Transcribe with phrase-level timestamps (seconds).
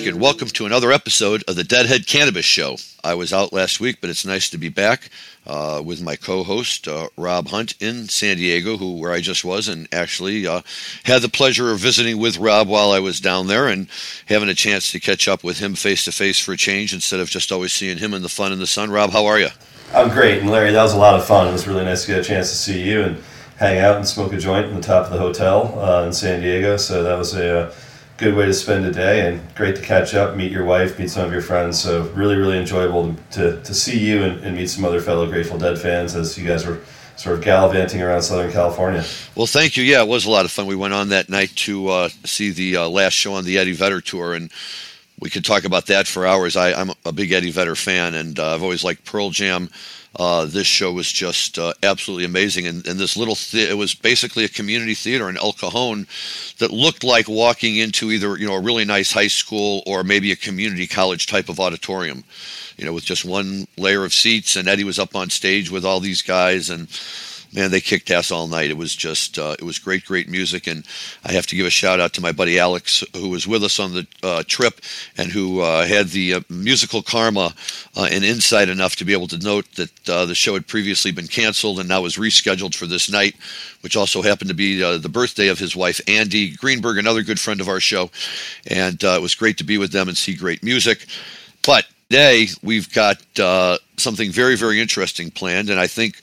[0.00, 0.18] Michigan.
[0.18, 2.76] Welcome to another episode of the Deadhead Cannabis Show.
[3.04, 5.10] I was out last week, but it's nice to be back
[5.46, 9.68] uh, with my co-host uh, Rob Hunt in San Diego, who where I just was,
[9.68, 10.62] and actually uh,
[11.04, 13.88] had the pleasure of visiting with Rob while I was down there and
[14.24, 17.20] having a chance to catch up with him face to face for a change instead
[17.20, 18.90] of just always seeing him in the fun in the sun.
[18.90, 19.50] Rob, how are you?
[19.92, 21.46] I'm great, and Larry, that was a lot of fun.
[21.48, 23.22] It was really nice to get a chance to see you and
[23.58, 26.40] hang out and smoke a joint in the top of the hotel uh, in San
[26.40, 26.78] Diego.
[26.78, 27.74] So that was a uh,
[28.20, 31.08] good way to spend a day and great to catch up, meet your wife, meet
[31.08, 31.80] some of your friends.
[31.80, 35.58] So really, really enjoyable to, to see you and, and meet some other fellow Grateful
[35.58, 36.80] Dead fans as you guys were
[37.16, 39.02] sort of gallivanting around Southern California.
[39.34, 39.84] Well, thank you.
[39.84, 40.66] Yeah, it was a lot of fun.
[40.66, 43.72] We went on that night to uh, see the uh, last show on the Eddie
[43.72, 44.50] Vedder tour, and
[45.18, 46.56] we could talk about that for hours.
[46.56, 49.70] I, am a big Eddie Vedder fan, and uh, I've always liked Pearl Jam.
[50.16, 52.66] Uh, this show was just uh, absolutely amazing.
[52.66, 56.06] And, and this little, th- it was basically a community theater in El Cajon
[56.58, 60.32] that looked like walking into either, you know, a really nice high school or maybe
[60.32, 62.24] a community college type of auditorium,
[62.76, 64.56] you know, with just one layer of seats.
[64.56, 66.70] And Eddie was up on stage with all these guys.
[66.70, 66.88] And,
[67.52, 68.70] man, they kicked ass all night.
[68.70, 70.66] It was just, uh, it was great, great music.
[70.66, 70.84] And
[71.24, 73.80] I have to give a shout out to my buddy Alex, who was with us
[73.80, 74.80] on the uh, trip
[75.16, 77.54] and who uh, had the uh, musical karma
[77.96, 81.10] uh, and insight enough to be able to note that uh, the show had previously
[81.10, 83.34] been canceled and now was rescheduled for this night,
[83.80, 87.60] which also happened to be the birthday of his wife, Andy Greenberg, another good friend
[87.60, 88.10] of our show.
[88.66, 91.06] And it was great to be with them and see great music.
[91.62, 93.22] But today we've got
[93.96, 95.70] something very, very interesting planned.
[95.70, 96.20] And I think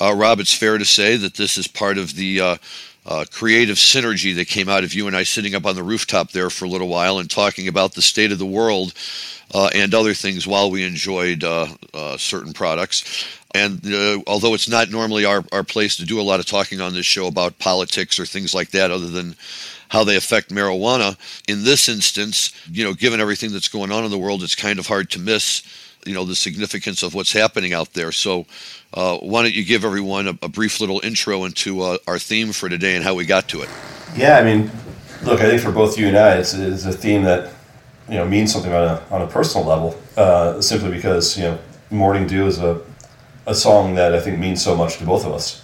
[0.00, 2.56] uh, Rob, it's fair to say that this is part of the uh,
[3.04, 6.30] uh, creative synergy that came out of you and I sitting up on the rooftop
[6.30, 8.94] there for a little while and talking about the state of the world
[9.52, 13.26] uh, and other things while we enjoyed uh, uh, certain products.
[13.54, 13.82] And
[14.26, 17.06] although it's not normally our, our place to do a lot of talking on this
[17.06, 19.36] show about politics or things like that, other than
[19.88, 21.16] how they affect marijuana,
[21.48, 24.78] in this instance, you know, given everything that's going on in the world, it's kind
[24.78, 25.62] of hard to miss
[26.06, 28.12] you know the significance of what's happening out there.
[28.12, 28.46] So,
[28.94, 32.52] uh, why don't you give everyone a, a brief little intro into uh, our theme
[32.52, 33.68] for today and how we got to it?
[34.16, 34.70] Yeah, I mean,
[35.22, 37.52] look, I think for both you and I, it's, it's a theme that
[38.08, 41.58] you know means something on a on a personal level, uh, simply because you know
[41.90, 42.80] "Morning Dew" is a
[43.46, 45.62] a song that I think means so much to both of us.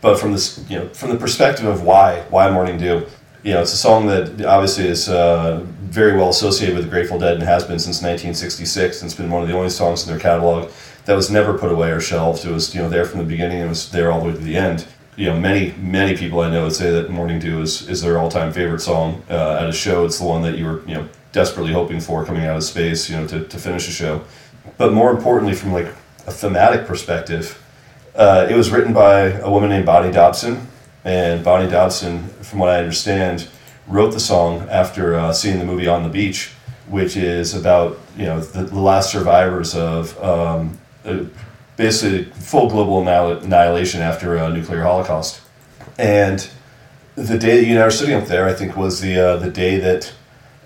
[0.00, 3.06] But from this, you know, from the perspective of why why "Morning Dew,"
[3.42, 7.18] you know, it's a song that obviously is uh, very well associated with the Grateful
[7.18, 9.02] Dead and has been since 1966.
[9.02, 10.70] And it's been one of the only songs in their catalog
[11.04, 12.44] that was never put away or shelved.
[12.44, 13.58] It was you know there from the beginning.
[13.58, 14.86] It was there all the way to the end.
[15.16, 18.18] You know, many many people I know would say that "Morning Dew" is, is their
[18.18, 20.04] all time favorite song uh, at a show.
[20.04, 23.10] It's the one that you were you know desperately hoping for coming out of space.
[23.10, 24.24] You know, to, to finish a show.
[24.78, 25.88] But more importantly, from like
[26.26, 27.60] a thematic perspective,
[28.14, 30.68] uh, it was written by a woman named Bonnie Dobson,
[31.04, 33.48] and Bonnie Dobson, from what I understand
[33.86, 36.52] wrote the song after uh, seeing the movie On the Beach,
[36.88, 40.78] which is about you know the, the last survivors of um,
[41.76, 45.40] basically full global annihilation after a nuclear holocaust.
[45.98, 46.48] And
[47.14, 49.36] the day that you and I were sitting up there, I think, was the uh,
[49.36, 50.12] the day that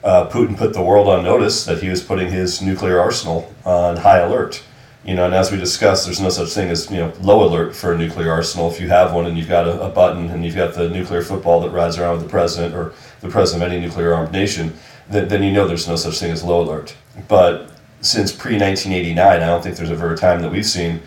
[0.04, 3.96] uh, Putin put the world on notice that he was putting his nuclear arsenal on
[3.96, 4.62] high alert.
[5.06, 7.76] You know, and as we discussed, there's no such thing as you know low alert
[7.76, 8.68] for a nuclear arsenal.
[8.68, 11.22] If you have one and you've got a, a button and you've got the nuclear
[11.22, 14.74] football that rides around with the president or the president of any nuclear armed nation,
[15.08, 16.96] then, then you know there's no such thing as low alert.
[17.28, 21.00] But since pre 1989, I don't think there's ever a time that we've seen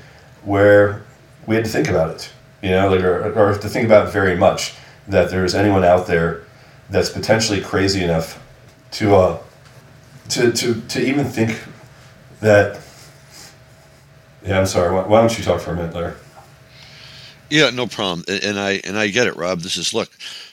[0.46, 1.04] where
[1.46, 2.32] we had to think about it.
[2.62, 4.76] You know, like or, or to think about very much
[5.10, 6.44] that there's anyone out there
[6.90, 8.42] that's potentially crazy enough
[8.92, 9.40] to uh,
[10.30, 11.62] to to to even think
[12.40, 12.80] that
[14.44, 14.94] yeah, I'm sorry.
[14.94, 16.14] Why, why don't you talk for a minute, Larry?
[17.50, 18.24] Yeah, no problem.
[18.28, 19.62] And I and I get it, Rob.
[19.62, 20.10] This is look,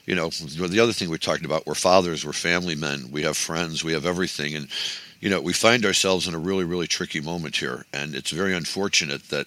[0.06, 1.66] you know, the other thing we talked about.
[1.66, 4.68] We're fathers, we're family men, we have friends, we have everything, and
[5.20, 8.54] you know, we find ourselves in a really, really tricky moment here, and it's very
[8.54, 9.46] unfortunate that,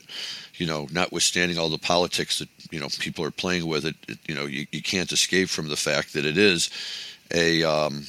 [0.55, 4.19] you know, notwithstanding all the politics that you know people are playing with, it, it
[4.27, 6.69] you know, you, you can't escape from the fact that it is
[7.33, 8.05] a um,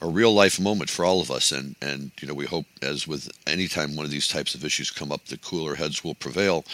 [0.00, 1.52] a real life moment for all of us.
[1.52, 4.64] And, and, you know, we hope, as with any time one of these types of
[4.64, 6.64] issues come up, the cooler heads will prevail.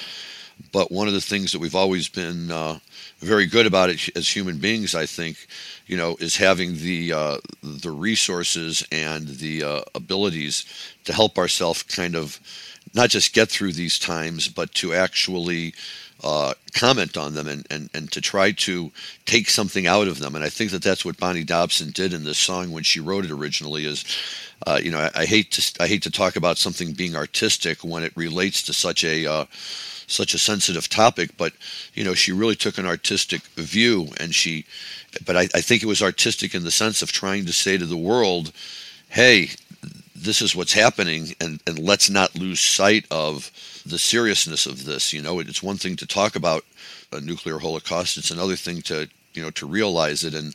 [0.72, 2.78] But one of the things that we've always been uh,
[3.20, 5.46] very good about it as human beings, I think,
[5.86, 10.64] you know, is having the uh, the resources and the uh, abilities
[11.04, 12.38] to help ourselves kind of
[12.94, 15.74] not just get through these times, but to actually
[16.22, 18.90] uh, comment on them and, and, and to try to
[19.24, 20.34] take something out of them.
[20.34, 23.24] And I think that that's what Bonnie Dobson did in this song when she wrote
[23.24, 23.86] it originally.
[23.86, 24.04] Is
[24.66, 27.78] uh, you know I, I, hate to I hate to talk about something being artistic
[27.78, 29.44] when it relates to such a uh,
[30.06, 31.52] such a sensitive topic, but
[31.94, 34.66] you know she really took an artistic view and she,
[35.24, 37.86] but I, I think it was artistic in the sense of trying to say to
[37.86, 38.52] the world
[39.10, 39.50] hey,
[40.20, 43.50] this is what's happening, and, and let's not lose sight of
[43.86, 45.12] the seriousness of this.
[45.12, 46.64] You know, it's one thing to talk about
[47.12, 50.54] a nuclear holocaust; it's another thing to you know to realize it and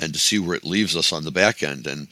[0.00, 1.86] and to see where it leaves us on the back end.
[1.86, 2.08] And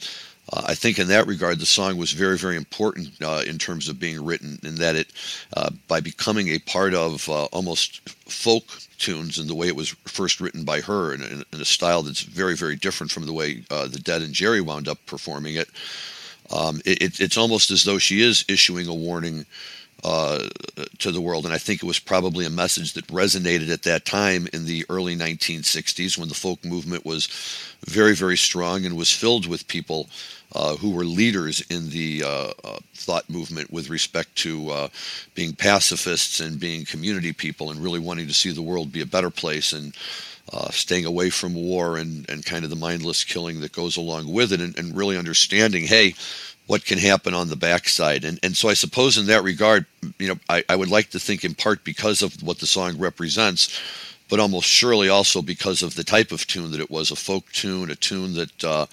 [0.51, 3.87] uh, I think in that regard, the song was very, very important uh, in terms
[3.87, 5.11] of being written, in that it,
[5.55, 8.65] uh, by becoming a part of uh, almost folk
[8.97, 12.03] tunes and the way it was first written by her in, in, in a style
[12.03, 15.55] that's very, very different from the way uh, the Dead and Jerry wound up performing
[15.55, 15.69] it.
[16.51, 19.45] Um, it, it's almost as though she is issuing a warning
[20.03, 20.47] uh,
[20.99, 21.45] to the world.
[21.45, 24.85] And I think it was probably a message that resonated at that time in the
[24.89, 27.27] early 1960s when the folk movement was
[27.85, 30.09] very, very strong and was filled with people
[30.53, 34.87] uh, who were leaders in the uh, uh thought movement with respect to uh,
[35.33, 39.05] being pacifists and being community people and really wanting to see the world be a
[39.05, 39.95] better place and
[40.71, 44.51] staying away from war and, and kind of the mindless killing that goes along with
[44.51, 46.13] it and, and really understanding, hey,
[46.67, 48.23] what can happen on the backside.
[48.23, 49.85] And and so I suppose in that regard,
[50.19, 52.97] you know, I, I would like to think in part because of what the song
[52.97, 53.79] represents,
[54.29, 57.51] but almost surely also because of the type of tune that it was, a folk
[57.51, 58.85] tune, a tune that uh,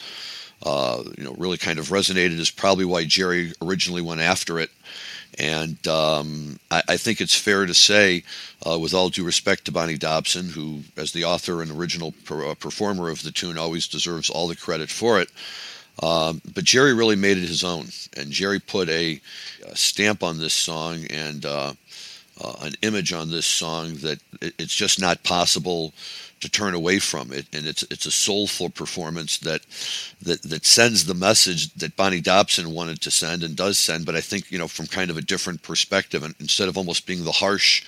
[0.64, 4.70] uh, you know really kind of resonated is probably why Jerry originally went after it.
[5.38, 8.24] And um, I, I, think it's fair to say,
[8.68, 12.44] uh, with all due respect to Bonnie Dobson, who, as the author and original per,
[12.44, 15.30] uh, performer of the tune, always deserves all the credit for it,
[16.02, 17.86] um, but Jerry really made it his own,
[18.16, 19.20] and Jerry put a,
[19.66, 21.72] a stamp on this song and uh,
[22.40, 25.92] uh, an image on this song that it, it's just not possible
[26.40, 27.46] to turn away from it.
[27.52, 29.62] And it's it's a soulful performance that
[30.22, 34.06] that that sends the message that Bonnie Dobson wanted to send and does send.
[34.06, 37.06] But I think you know from kind of a different perspective, and instead of almost
[37.06, 37.84] being the harsh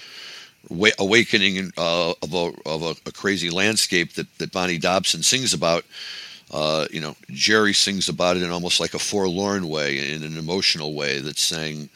[0.98, 5.86] awakening uh, of, a, of a, a, crazy landscape that, that Bonnie Dobson sings about,
[6.50, 10.36] uh, you know, Jerry sings about it in almost like a forlorn way, in an
[10.36, 11.88] emotional way, that's saying,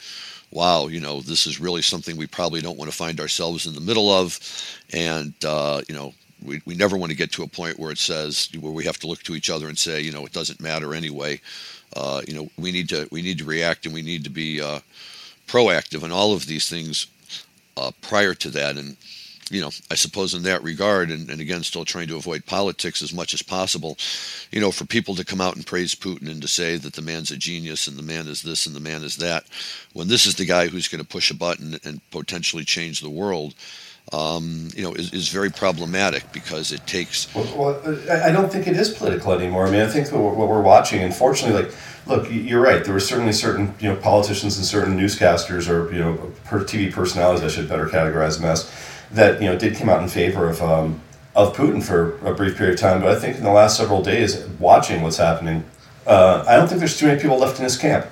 [0.51, 3.75] wow, you know, this is really something we probably don't want to find ourselves in
[3.75, 4.39] the middle of.
[4.93, 6.13] And, uh, you know,
[6.43, 8.99] we, we never want to get to a point where it says, where we have
[8.99, 11.41] to look to each other and say, you know, it doesn't matter anyway.
[11.95, 14.61] Uh, you know, we need to, we need to react and we need to be
[14.61, 14.79] uh,
[15.47, 17.07] proactive and all of these things
[17.75, 18.77] uh, prior to that.
[18.77, 18.95] And,
[19.51, 23.01] you know, I suppose in that regard, and, and again, still trying to avoid politics
[23.01, 23.97] as much as possible,
[24.51, 27.01] you know, for people to come out and praise Putin and to say that the
[27.01, 29.45] man's a genius and the man is this and the man is that,
[29.93, 33.09] when this is the guy who's going to push a button and potentially change the
[33.09, 33.53] world,
[34.13, 37.33] um, you know, is, is very problematic because it takes.
[37.33, 39.67] Well, well, I don't think it is political anymore.
[39.67, 41.75] I mean, I think what we're watching, unfortunately, like,
[42.05, 42.83] look, you're right.
[42.83, 47.43] There were certainly certain, you know, politicians and certain newscasters or, you know, TV personalities,
[47.43, 48.71] I should better categorize them as,
[49.11, 51.01] that you know did come out in favor of um,
[51.35, 53.01] of Putin for a brief period of time.
[53.01, 55.65] But I think in the last several days, watching what's happening,
[56.07, 58.07] uh, I don't think there's too many people left in this camp.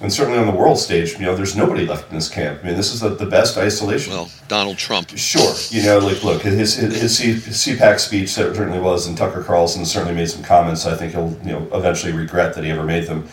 [0.00, 2.60] And certainly on the world stage, you know, there's nobody left in this camp.
[2.62, 4.12] I mean, this is the, the best isolation.
[4.12, 5.10] Well, Donald Trump.
[5.16, 5.54] Sure.
[5.70, 10.14] You know, like, look, his, his, his CPAC speech certainly was, and Tucker Carlson certainly
[10.14, 10.86] made some comments.
[10.86, 13.26] I think he'll, you know, eventually regret that he ever made them.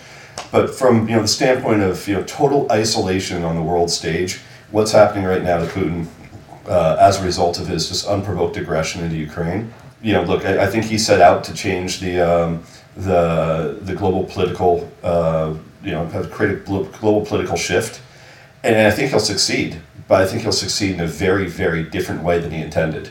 [0.51, 4.39] But from, you know, the standpoint of, you know, total isolation on the world stage,
[4.72, 6.07] what's happening right now to Putin
[6.67, 9.74] uh, as a result of his just unprovoked aggression into Ukraine.
[10.01, 12.63] You know, look, I, I think he set out to change the um,
[12.95, 15.53] the the global political, uh,
[15.84, 18.01] you know, create a global political shift,
[18.63, 19.81] and I think he'll succeed.
[20.07, 23.10] But I think he'll succeed in a very, very different way than he intended.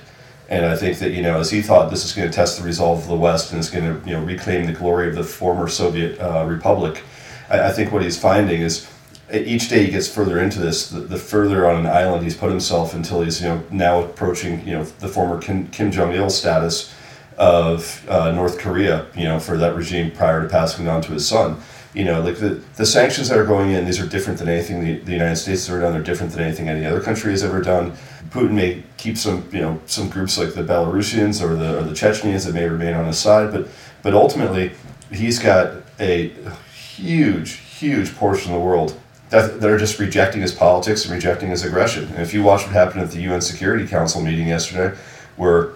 [0.49, 2.65] And I think that you know, as he thought, this is going to test the
[2.65, 5.25] resolve of the West and it's going to you know reclaim the glory of the
[5.25, 7.03] former Soviet uh, republic.
[7.49, 8.89] I, I think what he's finding is
[9.33, 12.51] each day he gets further into this, the, the, further on an island he's put
[12.51, 16.29] himself until he's you know now approaching you know the former Kim, Kim Jong Il
[16.31, 16.93] status
[17.37, 21.27] of uh, North Korea, you know, for that regime prior to passing on to his
[21.27, 21.61] son.
[21.93, 24.85] You know, like the, the sanctions that are going in, these are different than anything
[24.85, 25.93] the, the United States has ever done.
[25.93, 27.93] They're different than anything any other country has ever done.
[28.31, 31.95] Putin may keep some, you know, some groups like the Belarusians or the or the
[31.95, 33.69] Chechens that may remain on his side, but
[34.03, 34.73] but ultimately,
[35.13, 36.33] he's got a
[36.75, 39.01] huge, huge portion of the world
[39.43, 42.05] that, are just rejecting his politics and rejecting his aggression.
[42.09, 44.97] And if you watch what happened at the UN Security Council meeting yesterday,
[45.37, 45.73] where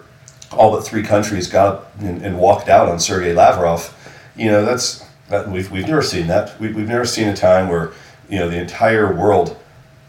[0.53, 3.95] all but three countries got and, and walked out on Sergei Lavrov,
[4.37, 6.59] you know, that's that we've, we've never seen that.
[6.59, 7.93] We, we've never seen a time where,
[8.31, 9.59] you know, the entire world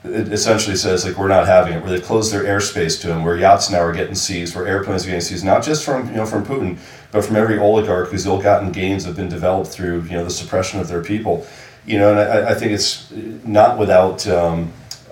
[0.04, 3.24] it essentially says like we're not having it, where they close their airspace to him,
[3.24, 6.16] where yachts now are getting seized, where airplanes are getting seized, not just from you
[6.16, 6.78] know from Putin,
[7.12, 10.80] but from every oligarch whose ill-gotten gains have been developed through you know the suppression
[10.80, 11.46] of their people
[11.86, 13.12] you know, and I, I think it's
[13.46, 14.72] not without um,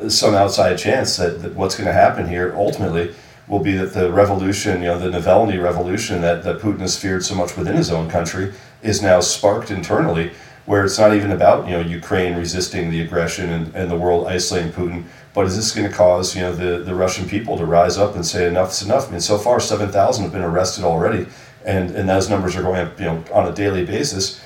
[0.09, 3.13] some outside chance that, that what's going to happen here ultimately
[3.47, 7.23] will be that the revolution, you know, the Navalny revolution that, that Putin has feared
[7.23, 10.31] so much within his own country is now sparked internally
[10.67, 14.27] where it's not even about you know Ukraine resisting the aggression and, and the world
[14.27, 17.65] isolating Putin, but is this going to cause you know the, the Russian people to
[17.65, 19.07] rise up and say enough's enough?
[19.07, 21.25] I mean, so far seven thousand have been arrested already,
[21.65, 24.41] and and those numbers are going up you know on a daily basis.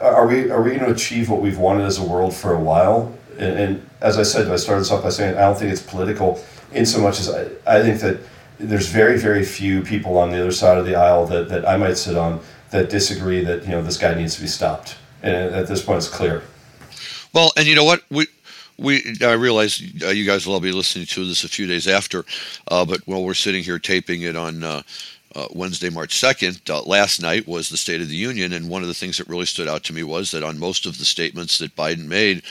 [0.00, 2.60] Are we are we going to achieve what we've wanted as a world for a
[2.60, 3.16] while?
[3.38, 5.82] And, and as I said, I started this off by saying I don't think it's
[5.82, 8.20] political in so much as I, I think that
[8.58, 11.76] there's very very few people on the other side of the aisle that, that I
[11.76, 15.54] might sit on that disagree that you know this guy needs to be stopped and
[15.54, 16.42] at this point it's clear.
[17.32, 18.26] Well, and you know what we.
[18.76, 21.86] We, I realize uh, you guys will all be listening to this a few days
[21.86, 22.24] after,
[22.66, 24.82] uh, but while we're sitting here taping it on uh,
[25.34, 28.82] uh Wednesday, March 2nd, uh, last night was the State of the Union, and one
[28.82, 31.04] of the things that really stood out to me was that on most of the
[31.04, 32.42] statements that Biden made,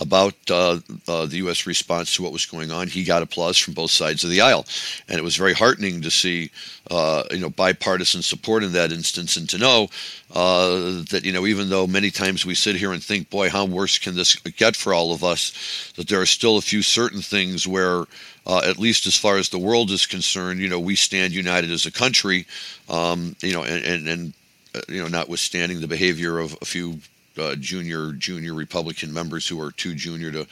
[0.00, 1.66] about uh, uh, the U.S.
[1.66, 4.66] response to what was going on, he got applause from both sides of the aisle,
[5.08, 6.50] and it was very heartening to see,
[6.90, 9.88] uh, you know, bipartisan support in that instance, and to know
[10.34, 13.64] uh, that you know, even though many times we sit here and think, boy, how
[13.64, 17.20] worse can this get for all of us, that there are still a few certain
[17.20, 18.04] things where.
[18.46, 21.70] Uh, at least as far as the world is concerned, you know, we stand united
[21.70, 22.44] as a country,
[22.90, 24.34] um, you know, and, and, and
[24.74, 26.98] uh, you know, notwithstanding the behavior of a few
[27.38, 30.46] uh, junior junior Republican members who are too junior to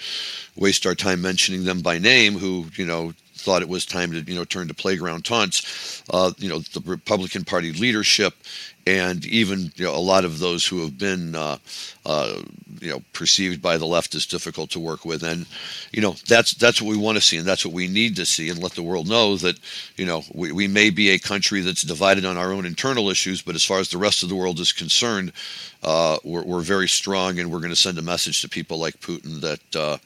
[0.57, 3.13] waste our time mentioning them by name, who you know
[3.43, 6.03] thought it was time to you know turn to playground taunts.
[6.11, 8.35] Uh, you know the Republican Party leadership
[8.87, 11.57] and even you know, a lot of those who have been uh,
[12.05, 12.43] uh,
[12.81, 15.47] you know perceived by the left as difficult to work with and
[15.93, 18.27] you know that's that's what we want to see and that's what we need to
[18.27, 19.59] see and let the world know that
[19.97, 23.41] you know we, we may be a country that's divided on our own internal issues
[23.41, 25.33] but as far as the rest of the world is concerned
[25.85, 28.99] uh, we're, we're very strong and we're going to send a message to people like
[29.01, 29.99] Putin that uh,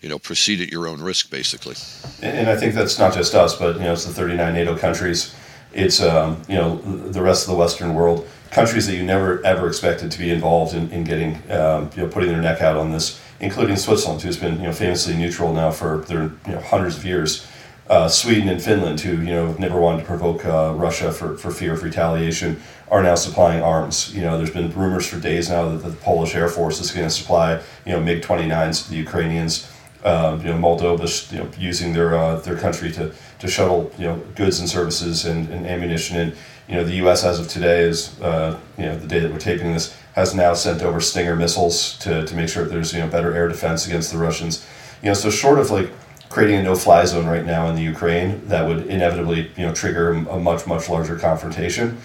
[0.00, 1.76] you know proceed at your own risk basically
[2.22, 5.34] and I think that's not just us but you know it's the 39 NATO countries
[5.72, 9.68] it's um, you know the rest of the Western world, countries that you never ever
[9.68, 12.90] expected to be involved in, in getting um, you know putting their neck out on
[12.90, 16.96] this, including Switzerland, who's been you know famously neutral now for their you know hundreds
[16.96, 17.46] of years.
[17.88, 21.50] Uh, Sweden and Finland, who you know never wanted to provoke uh, Russia for, for
[21.50, 24.14] fear of retaliation, are now supplying arms.
[24.14, 27.06] You know, there's been rumors for days now that the Polish Air Force is going
[27.06, 29.70] to supply you know MiG 29s to the Ukrainians.
[30.02, 34.06] Uh, you know, Moldova, you know, using their uh, their country to to shuttle you
[34.06, 36.36] know goods and services and, and ammunition and
[36.68, 37.24] you know the U.S.
[37.24, 40.54] as of today is uh, you know the day that we're taping this has now
[40.54, 43.86] sent over Stinger missiles to, to make sure that there's you know better air defense
[43.86, 44.66] against the Russians
[45.02, 45.90] you know so short of like
[46.28, 50.12] creating a no-fly zone right now in the Ukraine that would inevitably you know trigger
[50.12, 51.98] a much much larger confrontation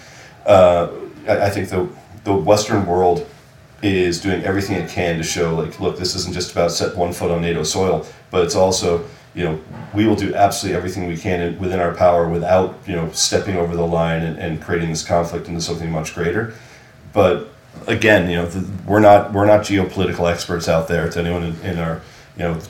[0.46, 0.88] uh,
[1.28, 1.88] I, I think the
[2.24, 3.26] the Western world
[3.94, 7.12] is doing everything it can to show like look this isn't just about set one
[7.12, 9.04] foot on NATO soil but it's also
[9.36, 9.60] you know,
[9.92, 13.76] we will do absolutely everything we can within our power without, you know, stepping over
[13.76, 16.54] the line and, and creating this conflict into something much greater.
[17.12, 17.50] But
[17.86, 21.10] again, you know, the, we're not we're not geopolitical experts out there.
[21.10, 22.00] To anyone in, in our,
[22.38, 22.60] you know,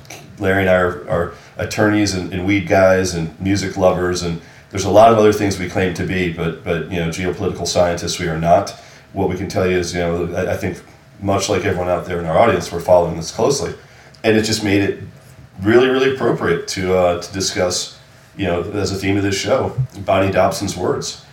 [0.41, 4.85] Larry and I are, are attorneys and, and weed guys and music lovers, and there's
[4.85, 8.19] a lot of other things we claim to be, but but you know, geopolitical scientists
[8.19, 8.71] we are not.
[9.13, 10.83] What we can tell you is, you know, I, I think
[11.21, 13.75] much like everyone out there in our audience, we're following this closely,
[14.25, 15.01] and it just made it
[15.63, 17.99] really, really appropriate to uh, to discuss,
[18.37, 21.25] you know, as a theme of this show, Bonnie Dobson's words.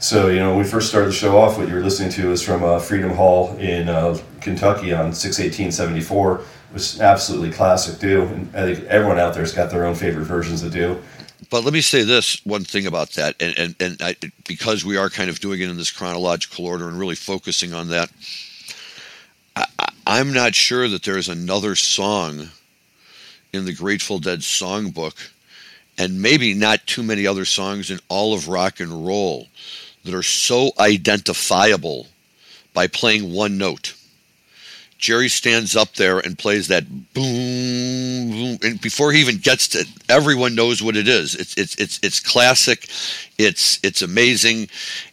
[0.00, 2.32] So, you know, when we first started the show off, what you were listening to
[2.32, 6.36] is from uh, Freedom Hall in uh, Kentucky on 61874.
[6.36, 8.22] It was absolutely classic, dew.
[8.22, 11.02] And I think everyone out there's got their own favorite versions of dew.
[11.50, 14.96] But let me say this one thing about that, and, and, and I, because we
[14.96, 18.10] are kind of doing it in this chronological order and really focusing on that,
[20.10, 22.48] I'm not sure that there is another song
[23.52, 25.14] in the Grateful Dead songbook,
[25.96, 29.46] and maybe not too many other songs in all of rock and roll
[30.02, 32.08] that are so identifiable
[32.74, 33.94] by playing one note.
[34.98, 39.78] Jerry stands up there and plays that boom, boom, and before he even gets to,
[39.78, 41.36] it, everyone knows what it is.
[41.36, 42.88] It's it's it's it's classic,
[43.38, 44.68] it's it's amazing,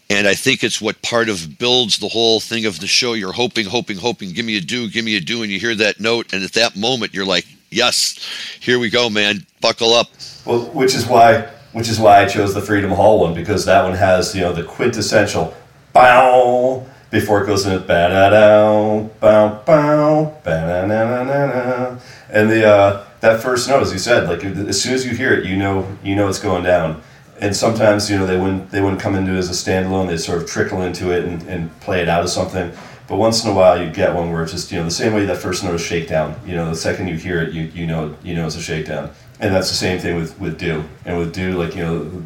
[0.09, 3.13] and I think it's what part of builds the whole thing of the show.
[3.13, 4.31] You're hoping, hoping, hoping.
[4.31, 6.53] Give me a dew, give me a dew, and you hear that note, and at
[6.53, 8.17] that moment, you're like, yes,
[8.59, 9.45] here we go, man.
[9.61, 10.07] Buckle up.
[10.45, 13.83] Well, which is why which is why I chose the Freedom Hall one because that
[13.83, 15.53] one has you know the quintessential
[15.93, 21.99] bow before it goes into ba da da bow bow ba da na na na
[22.29, 25.33] and the uh, that first note, as you said, like as soon as you hear
[25.33, 27.01] it, you know you know it's going down.
[27.39, 30.07] And sometimes you know they wouldn't they wouldn't come into it as a standalone.
[30.07, 32.71] They'd sort of trickle into it and, and play it out as something.
[33.07, 35.13] But once in a while, you get one where it's just you know the same
[35.13, 36.35] way that first note is shakedown.
[36.45, 39.11] You know, the second you hear it, you you know you know it's a shakedown,
[39.39, 40.83] and that's the same thing with with dew.
[41.05, 42.23] And with dew, like you know,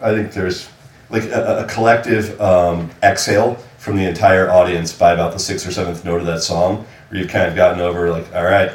[0.00, 0.68] I think there's
[1.10, 5.70] like a, a collective um, exhale from the entire audience by about the sixth or
[5.70, 8.72] seventh note of that song, where you've kind of gotten over like, all right,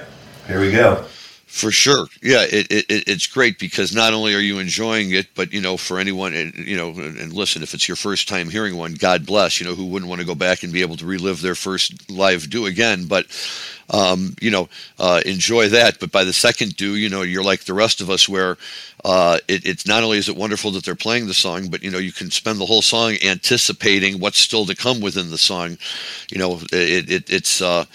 [0.47, 1.05] here we go.
[1.51, 5.51] For sure, yeah, it, it, it's great because not only are you enjoying it, but
[5.51, 8.93] you know, for anyone, you know, and listen, if it's your first time hearing one,
[8.93, 11.41] God bless, you know, who wouldn't want to go back and be able to relive
[11.41, 13.25] their first live dew again, but
[13.91, 14.69] um, you know,
[14.99, 15.99] uh, enjoy that.
[15.99, 18.57] But by the second dew, you know, you're like the rest of us, where
[19.03, 21.91] uh, it, it's not only is it wonderful that they're playing the song, but you
[21.91, 25.77] know, you can spend the whole song anticipating what's still to come within the song.
[26.31, 27.85] You know, it, it it's uh,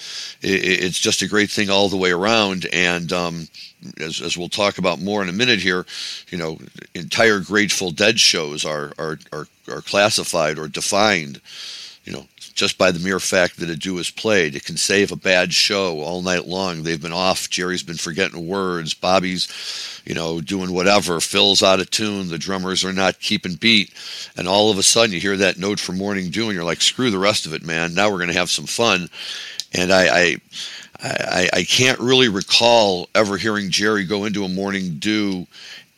[0.43, 3.49] it's just a great thing all the way around, and um,
[3.99, 5.87] as, as we'll talk about more in a minute here,
[6.29, 6.59] you know,
[6.95, 11.41] entire Grateful Dead shows are are are, are classified or defined
[12.07, 12.25] you know,
[12.57, 15.53] just by the mere fact that a dew is played, it can save a bad
[15.53, 16.83] show all night long.
[16.83, 17.51] They've been off.
[17.51, 18.95] Jerry's been forgetting words.
[18.95, 21.21] Bobby's, you know, doing whatever.
[21.21, 22.29] Phil's out of tune.
[22.29, 23.93] The drummers are not keeping beat.
[24.37, 26.81] And all of a sudden, you hear that note for Morning Dew, and you're like,
[26.81, 27.95] screw the rest of it, man.
[27.95, 29.11] Now we're going to have some fun.
[29.75, 30.37] And I, I
[30.99, 35.47] I, I, can't really recall ever hearing Jerry go into a morning dew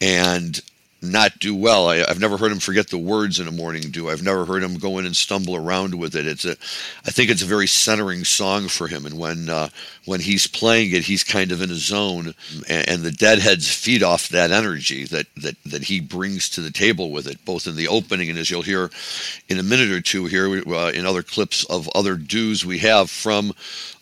[0.00, 0.61] and
[1.00, 1.88] not do well.
[1.88, 4.11] I, have never heard him forget the words in a morning dew.
[4.11, 6.26] I've never heard him go in and stumble around with it.
[6.26, 6.52] It's a,
[7.07, 9.07] I think it's a very centering song for him.
[9.07, 9.69] And when uh,
[10.07, 12.35] when he's playing it, he's kind of in a zone,
[12.69, 16.73] and, and, the Deadheads feed off that energy that that that he brings to the
[16.73, 18.90] table with it, both in the opening and as you'll hear
[19.49, 23.08] in a minute or two here uh, in other clips of other dews we have
[23.08, 23.52] from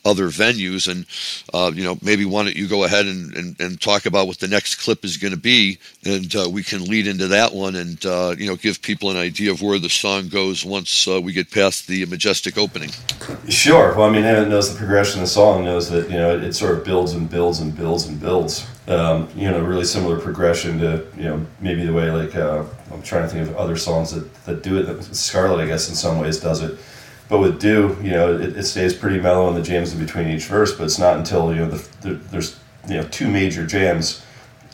[0.07, 0.89] other venues.
[0.89, 1.05] And,
[1.53, 4.39] uh, you know, maybe why don't you go ahead and, and, and talk about what
[4.39, 7.75] the next clip is going to be, and uh, we can lead into that one
[7.75, 11.21] and, uh, you know, give people an idea of where the song goes once uh,
[11.21, 12.91] we get past the majestic opening.
[13.49, 13.95] Sure.
[13.97, 16.45] Well, I mean, anyone knows the progression of the song knows that, you know, it,
[16.45, 18.67] it sort of builds and builds and builds and builds.
[18.89, 23.03] Um, you know, really similar progression to, you know, maybe the way, like, uh, I'm
[23.03, 25.03] trying to think of other songs that, that do it.
[25.15, 26.79] Scarlet, I guess, in some ways does it
[27.29, 30.29] but with Dew, you know, it, it, stays pretty mellow in the jams in between
[30.29, 30.73] each verse.
[30.77, 32.59] But it's not until you know the, the, there's
[32.89, 34.25] you know two major jams,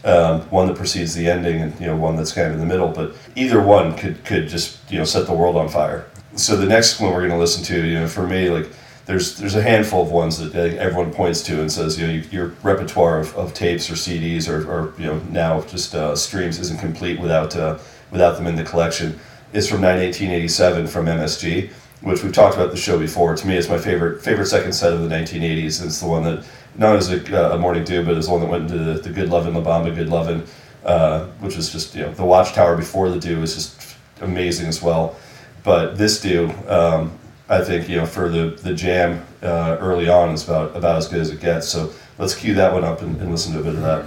[0.04, 2.66] um, one that precedes the ending, and you know one that's kind of in the
[2.66, 2.88] middle.
[2.88, 6.06] But either one could could just you know set the world on fire.
[6.36, 8.68] So the next one we're going to listen to, you know, for me, like
[9.06, 12.48] there's there's a handful of ones that everyone points to and says, you know, your
[12.62, 16.80] repertoire of, of tapes or CDs or, or you know now just uh, streams isn't
[16.80, 17.78] complete without uh,
[18.10, 19.18] without them in the collection.
[19.52, 21.70] Is from 1987 from MSG
[22.02, 23.34] which we've talked about the show before.
[23.34, 25.84] To me, it's my favorite favorite second set of the 1980s.
[25.84, 26.44] It's the one that
[26.76, 29.10] not as a, uh, a morning dew, but the one that went into the, the
[29.10, 30.44] Good Lovin' La Bamba Good Lovin',
[30.84, 34.82] uh, which is just you know the Watchtower before the dew is just amazing as
[34.82, 35.16] well.
[35.62, 37.16] But this dew, um,
[37.48, 41.08] I think you know for the the jam uh, early on is about about as
[41.08, 41.68] good as it gets.
[41.68, 44.04] So let's cue that one up and, and listen to a bit of that.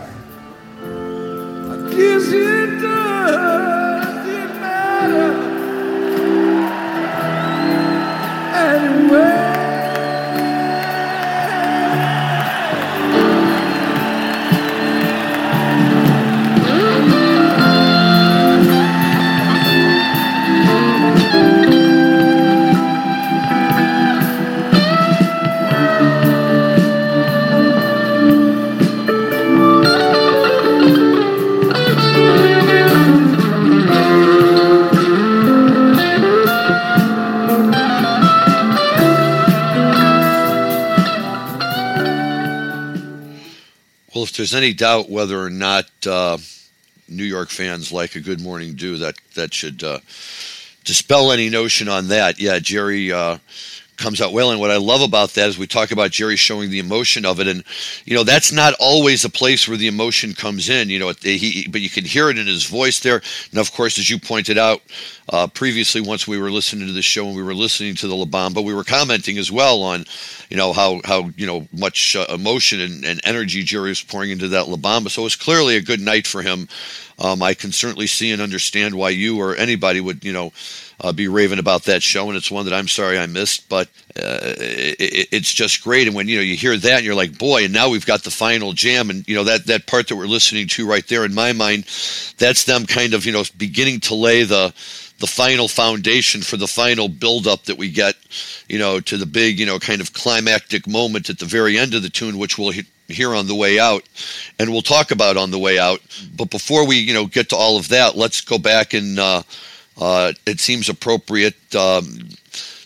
[8.65, 9.34] anyway.
[44.23, 46.37] There's any doubt whether or not uh,
[47.09, 49.99] New York fans like a Good Morning Dew, that that should uh,
[50.85, 52.39] dispel any notion on that.
[52.39, 53.37] Yeah, Jerry uh,
[53.97, 54.51] comes out well.
[54.51, 57.39] And what I love about that is we talk about Jerry showing the emotion of
[57.39, 57.63] it, and
[58.05, 60.89] you know that's not always a place where the emotion comes in.
[60.89, 63.21] You know, he but you can hear it in his voice there.
[63.51, 64.81] And of course, as you pointed out
[65.29, 68.15] uh, previously, once we were listening to the show and we were listening to the
[68.15, 70.05] La Bamba, we were commenting as well on,
[70.49, 74.31] you know, how how you know much uh, emotion and, and energy Jerry was pouring
[74.31, 75.09] into that La Bamba.
[75.09, 76.67] So it was clearly a good night for him.
[77.17, 80.51] Um, I can certainly see and understand why you or anybody would, you know,
[81.01, 83.87] uh, be raving about that show, and it's one that I'm sorry I missed, but
[84.17, 86.07] uh, it, it's just great.
[86.07, 88.23] And when you know you hear that, and you're like, boy, and now we've got
[88.23, 91.25] the final jam, and you know that that part that we're listening to right there.
[91.25, 91.83] In my mind,
[92.37, 94.73] that's them kind of you know beginning to lay the
[95.19, 98.15] the final foundation for the final build-up that we get,
[98.67, 101.93] you know, to the big, you know, kind of climactic moment at the very end
[101.93, 102.73] of the tune, which we'll
[103.07, 104.03] hear on the way out,
[104.59, 106.01] and we'll talk about on the way out.
[106.35, 109.43] But before we, you know, get to all of that, let's go back and uh,
[109.97, 112.29] uh, it seems appropriate, um,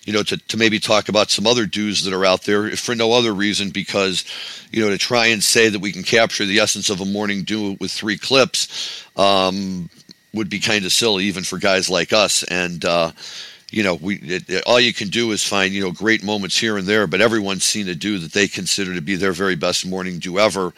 [0.05, 2.95] you know, to, to maybe talk about some other dews that are out there, for
[2.95, 4.25] no other reason, because,
[4.71, 7.43] you know, to try and say that we can capture the essence of a morning
[7.43, 9.89] dew with three clips, um,
[10.33, 12.43] would be kind of silly even for guys like us.
[12.43, 13.11] And uh,
[13.71, 16.57] you know, we it, it, all you can do is find you know great moments
[16.57, 19.55] here and there, but everyone's seen a dew that they consider to be their very
[19.55, 20.73] best morning dew ever,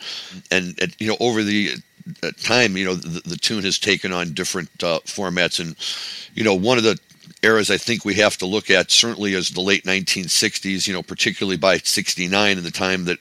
[0.50, 1.76] and, and you know over the
[2.44, 5.76] time, you know, the, the, tune has taken on different uh, formats, and
[6.36, 7.00] you know, one of the
[7.44, 11.04] eras I think we have to look at certainly is the late 1960s, you know,
[11.04, 13.20] particularly by 69 and the time that,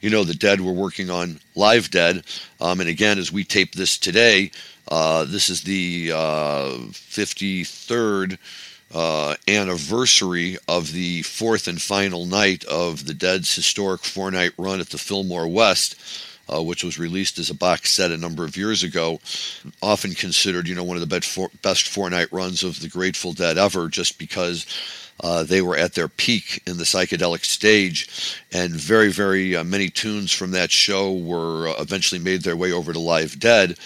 [0.00, 2.24] you know, the Dead were working on Live Dead.
[2.60, 4.50] Um, and again, as we tape this today,
[4.88, 8.38] uh, this is the uh, 53rd
[8.94, 14.80] uh, anniversary of the fourth and final night of the Dead's historic four night run
[14.80, 15.96] at the Fillmore West.
[16.48, 19.18] Uh, which was released as a box set a number of years ago,
[19.82, 22.88] often considered, you know, one of the best four, best four night runs of the
[22.88, 24.64] Grateful Dead ever, just because
[25.24, 29.88] uh, they were at their peak in the psychedelic stage, and very, very uh, many
[29.88, 33.76] tunes from that show were uh, eventually made their way over to Live Dead.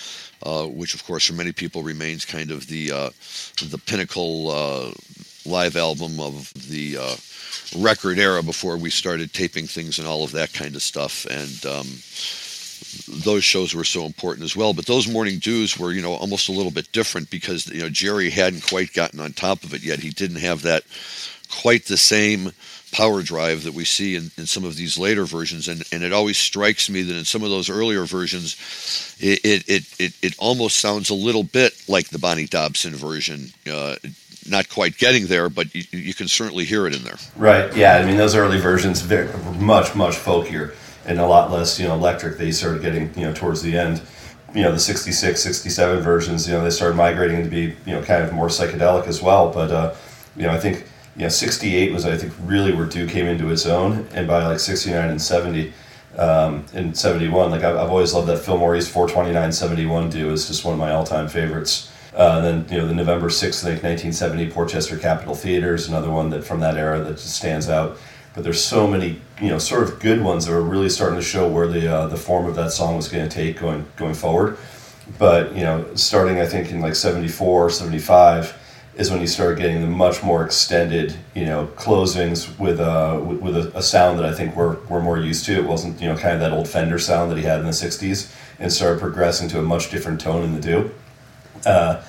[0.43, 3.11] Uh, which of course for many people remains kind of the uh,
[3.69, 4.91] the pinnacle uh,
[5.45, 6.97] live album of the
[7.77, 11.27] record era before we started taping things and all of that kind of stuff.
[11.27, 11.87] And um,
[13.09, 14.73] those shows were so important as well.
[14.73, 17.89] But those morning dews were, you know, almost a little bit different because you know
[17.89, 20.01] Jerry hadn't quite gotten on top of it yet.
[20.01, 20.85] He didn't have that
[21.51, 22.53] quite the same
[22.93, 25.69] power drive that we see in, in some of these later versions.
[25.69, 28.57] And, and it always strikes me that in some of those earlier versions,
[29.19, 33.47] it, it, it, it, it almost sounds a little bit like the Bonnie Dobson version.
[33.71, 33.97] Uh,
[34.49, 37.19] not quite getting there, but you, you, can certainly hear it in there.
[37.37, 37.75] Right.
[37.77, 37.97] Yeah.
[37.97, 40.75] I mean, those early versions very much much folkier
[41.11, 42.39] and a lot less you know electric.
[42.39, 44.01] They started getting you know towards the end.
[44.55, 46.49] You know, the 66, 67 versions.
[46.49, 49.53] You know, they started migrating to be you know kind of more psychedelic as well.
[49.53, 49.95] But uh,
[50.37, 53.51] you know, I think you know, 68 was, I think, really where Dew came into
[53.51, 54.07] its own.
[54.13, 55.73] And by like 69 and 70,
[56.17, 60.75] um, and 71, like I've, I've always loved that Fillmore's 42971 Dew is just one
[60.75, 61.93] of my all time favorites.
[62.15, 65.75] Uh, and then, you know, the November 6th, I think, 1970 Port Chester Capitol Theater
[65.75, 67.99] is another one that from that era that just stands out.
[68.35, 71.25] But there's so many, you know, sort of good ones that were really starting to
[71.25, 74.15] show where the uh, the form of that song was going to take going going
[74.15, 74.57] forward.
[75.19, 78.57] But you know, starting I think in like 74, 75,
[78.97, 83.19] is when you start getting the much more extended, you know, closings with a uh,
[83.19, 85.55] with a, a, sound that I think we're we're more used to.
[85.55, 87.73] It wasn't you know kind of that old Fender sound that he had in the
[87.73, 90.91] '60s, and started progressing to a much different tone in the dew.
[91.67, 92.03] Uh,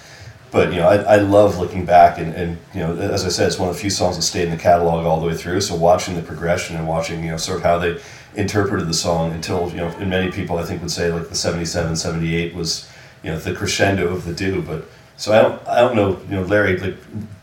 [0.52, 3.48] but you know, I, I love looking back and, and you know, as I said,
[3.48, 5.62] it's one of the few songs that stayed in the catalog all the way through.
[5.62, 8.02] So watching the progression and watching you know sort of how they
[8.36, 11.36] interpreted the song until you know, and many people I think would say like the
[11.36, 12.90] 77, 78 was
[13.24, 14.86] you know the crescendo of the dew, but
[15.22, 16.98] so I don't, I don't know, you know, Larry, like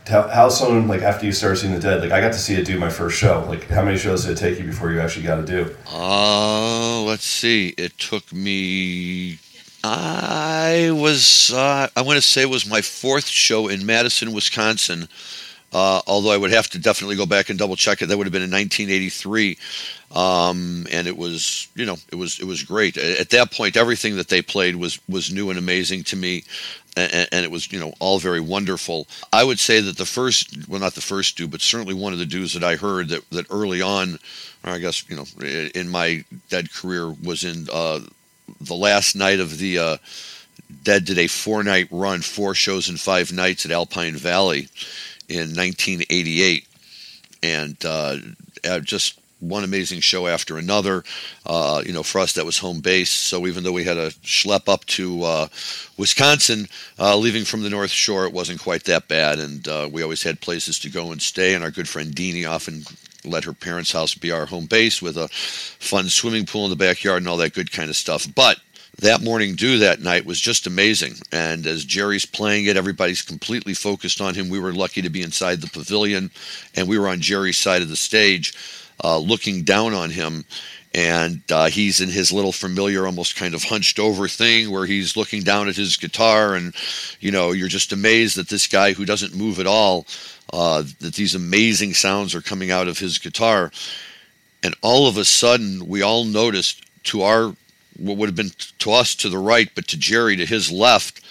[0.05, 2.55] how, how soon, like after you started seeing the Dead, like I got to see
[2.55, 3.45] it do my first show.
[3.47, 5.75] Like how many shows did it take you before you actually got to do?
[5.87, 7.69] Uh, let's see.
[7.77, 9.39] It took me.
[9.83, 15.07] I was, uh, I want to say it was my fourth show in Madison, Wisconsin.
[15.71, 18.07] Uh, although I would have to definitely go back and double check it.
[18.07, 19.55] That would have been in 1983,
[20.15, 22.97] um, and it was, you know, it was it was great.
[22.97, 26.43] At that point, everything that they played was was new and amazing to me
[26.99, 29.07] and, and, it was you know all very wonderful.
[29.31, 32.19] I would say that the first, well, not the first dew, but certainly one of
[32.19, 34.19] the dew's that I heard that that early on,
[34.63, 35.25] I guess you know,
[35.75, 38.01] in my dead career was in uh,
[38.61, 39.79] the last night of the.
[39.79, 39.97] Uh,
[40.83, 44.69] Dead did a four night run, four shows in five nights at Alpine Valley
[45.27, 46.67] in 1988.
[47.41, 48.17] And uh,
[48.81, 51.03] just one amazing show after another.
[51.45, 53.09] Uh, you know, for us that was home base.
[53.09, 55.47] So even though we had a schlep up to uh,
[55.97, 60.03] Wisconsin, uh, leaving from the North Shore, it wasn't quite that bad, and uh, we
[60.03, 61.53] always had places to go and stay.
[61.53, 62.83] And our good friend Deanie often
[63.25, 66.75] let her parents' house be our home base with a fun swimming pool in the
[66.75, 68.27] backyard and all that good kind of stuff.
[68.33, 68.59] But
[68.99, 71.13] that morning dew that night was just amazing.
[71.31, 74.49] And as Jerry's playing it, everybody's completely focused on him.
[74.49, 76.31] We were lucky to be inside the pavilion,
[76.75, 78.53] and we were on Jerry's side of the stage
[79.03, 80.45] uh, looking down on him.
[80.93, 85.15] And uh, he's in his little familiar, almost kind of hunched over thing where he's
[85.15, 86.55] looking down at his guitar.
[86.55, 86.73] And,
[87.19, 90.07] you know, you're just amazed that this guy who doesn't move at all,
[90.51, 93.71] uh, that these amazing sounds are coming out of his guitar.
[94.63, 97.55] And all of a sudden, we all noticed to our,
[97.97, 101.21] what would have been to us to the right, but to Jerry to his left,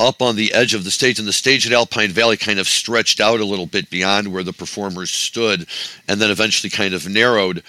[0.00, 2.66] up on the edge of the stage, and the stage at Alpine Valley kind of
[2.66, 5.66] stretched out a little bit beyond where the performers stood,
[6.08, 7.62] and then eventually kind of narrowed.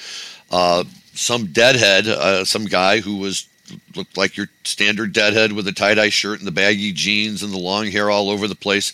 [0.49, 3.47] Uh, some deadhead, uh, some guy who was
[3.95, 7.51] looked like your standard deadhead with a tie dye shirt and the baggy jeans and
[7.51, 8.91] the long hair all over the place,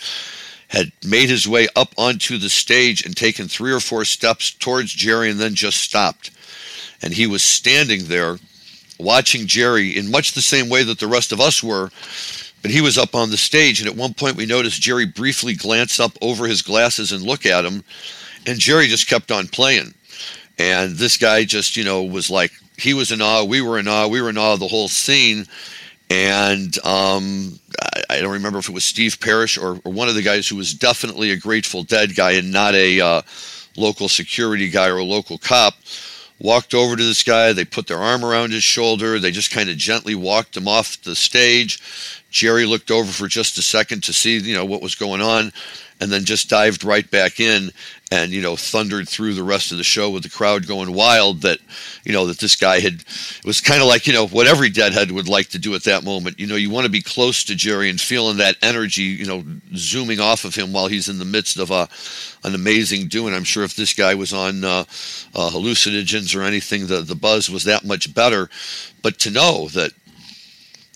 [0.72, 4.94] had made his way up onto the stage and taken three or four steps towards
[4.94, 6.32] Jerry and then just stopped.
[7.02, 8.38] And he was standing there
[8.98, 11.90] watching Jerry in much the same way that the rest of us were
[12.62, 15.56] But he was up on the stage, and at one point we noticed Jerry briefly
[15.56, 17.84] glance up over his glasses and look at him,
[18.46, 19.94] and Jerry just kept on playing.
[20.60, 23.88] And this guy just, you know, was like, he was in awe, we were in
[23.88, 25.48] awe, we were in awe of the whole scene.
[26.12, 30.15] And um, I, I, don't remember if it was Steve Parish or, or, one of
[30.15, 33.21] the guys who was definitely a Grateful Dead guy and not a uh,
[33.78, 35.76] local security guy or a local cop
[36.38, 37.54] walked over to this guy.
[37.54, 39.19] They put their arm around his shoulder.
[39.19, 41.80] They just kind of gently walked him off the stage.
[42.30, 45.54] Jerry looked over for just a second to see, you know, what was going on
[46.02, 47.71] and then just dived right back in
[48.12, 51.41] and you know thundered through the rest of the show with the crowd going wild
[51.41, 51.60] that
[52.04, 54.69] you know that this guy had it was kind of like you know what every
[54.69, 56.39] deadhead would like to do at that moment.
[56.39, 59.43] You know you want to be close to jerry and feeling that energy you know
[59.76, 61.88] zooming off of him while he's in the midst of a
[62.43, 63.34] an amazing doing.
[63.34, 64.84] I'm sure if this guy was on uh,
[65.34, 68.50] uh, hallucinogens or anything the the buzz was that much better.
[69.02, 69.93] But to know that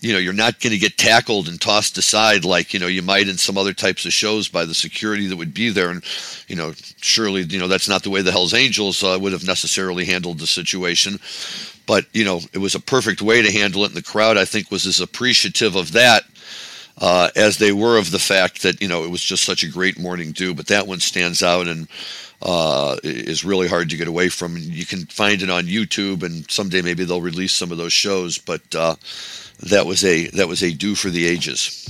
[0.00, 3.02] you know you're not going to get tackled and tossed aside like you know you
[3.02, 5.90] might in some other types of shows by the security that would be there.
[5.90, 6.04] And
[6.48, 9.46] you know surely you know that's not the way the Hell's Angels uh, would have
[9.46, 11.18] necessarily handled the situation.
[11.86, 14.44] But you know it was a perfect way to handle it and the crowd I
[14.44, 16.24] think was as appreciative of that
[16.98, 19.70] uh, as they were of the fact that you know it was just such a
[19.70, 20.54] great morning dew.
[20.54, 21.88] But that one stands out and
[22.42, 24.56] uh, is really hard to get away from.
[24.56, 28.38] You can find it on YouTube and someday maybe they'll release some of those shows.
[28.38, 28.96] But uh,
[29.60, 31.82] that was a that was a dew for the ages.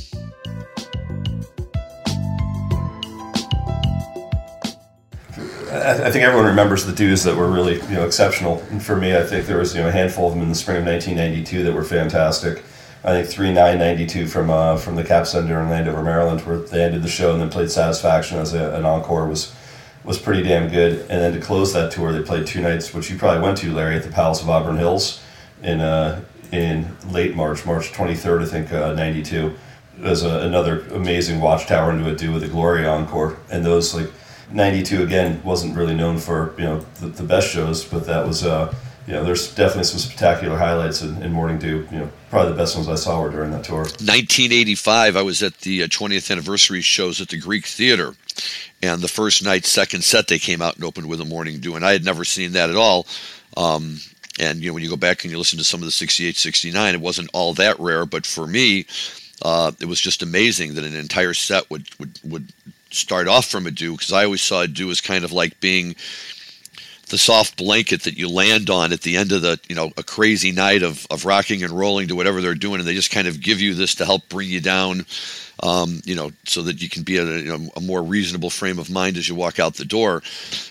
[5.68, 8.62] I think everyone remembers the dews that were really you know exceptional.
[8.70, 10.54] And for me, I think there was you know a handful of them in the
[10.54, 12.62] spring of 1992 that were fantastic.
[13.04, 16.40] I think three nine ninety two from uh, from the Cap Center in Landover, Maryland,
[16.42, 19.54] where they ended the show and then played Satisfaction as a, an encore was
[20.02, 21.00] was pretty damn good.
[21.02, 23.72] And then to close that tour, they played two nights, which you probably went to,
[23.72, 25.22] Larry, at the Palace of Auburn Hills
[25.62, 26.20] in uh,
[26.52, 29.54] in late March, March 23rd, I think, uh, 92.
[30.02, 33.38] As a, another amazing watchtower into a dew with the Glory Encore.
[33.50, 34.10] And those, like,
[34.52, 38.44] 92 again wasn't really known for, you know, the, the best shows, but that was,
[38.44, 38.72] uh,
[39.06, 41.86] you know, there's definitely some spectacular highlights in, in, Morning Dew.
[41.90, 43.78] You know, probably the best ones I saw were during that tour.
[43.78, 48.14] 1985, I was at the 20th uh, anniversary shows at the Greek Theater,
[48.82, 51.76] and the first night, second set, they came out and opened with a Morning Dew,
[51.76, 53.06] and I had never seen that at all.
[53.56, 54.00] Um,
[54.38, 56.36] and you know, when you go back and you listen to some of the 68,
[56.36, 58.04] 69, it wasn't all that rare.
[58.04, 58.86] But for me,
[59.42, 62.52] uh, it was just amazing that an entire set would would, would
[62.90, 65.60] start off from a dew because I always saw a dew as kind of like
[65.60, 65.96] being
[67.08, 70.02] the soft blanket that you land on at the end of the you know a
[70.02, 73.28] crazy night of, of rocking and rolling to whatever they're doing and they just kind
[73.28, 75.06] of give you this to help bring you down
[75.62, 78.50] um, you know so that you can be at a, you know, a more reasonable
[78.50, 80.22] frame of mind as you walk out the door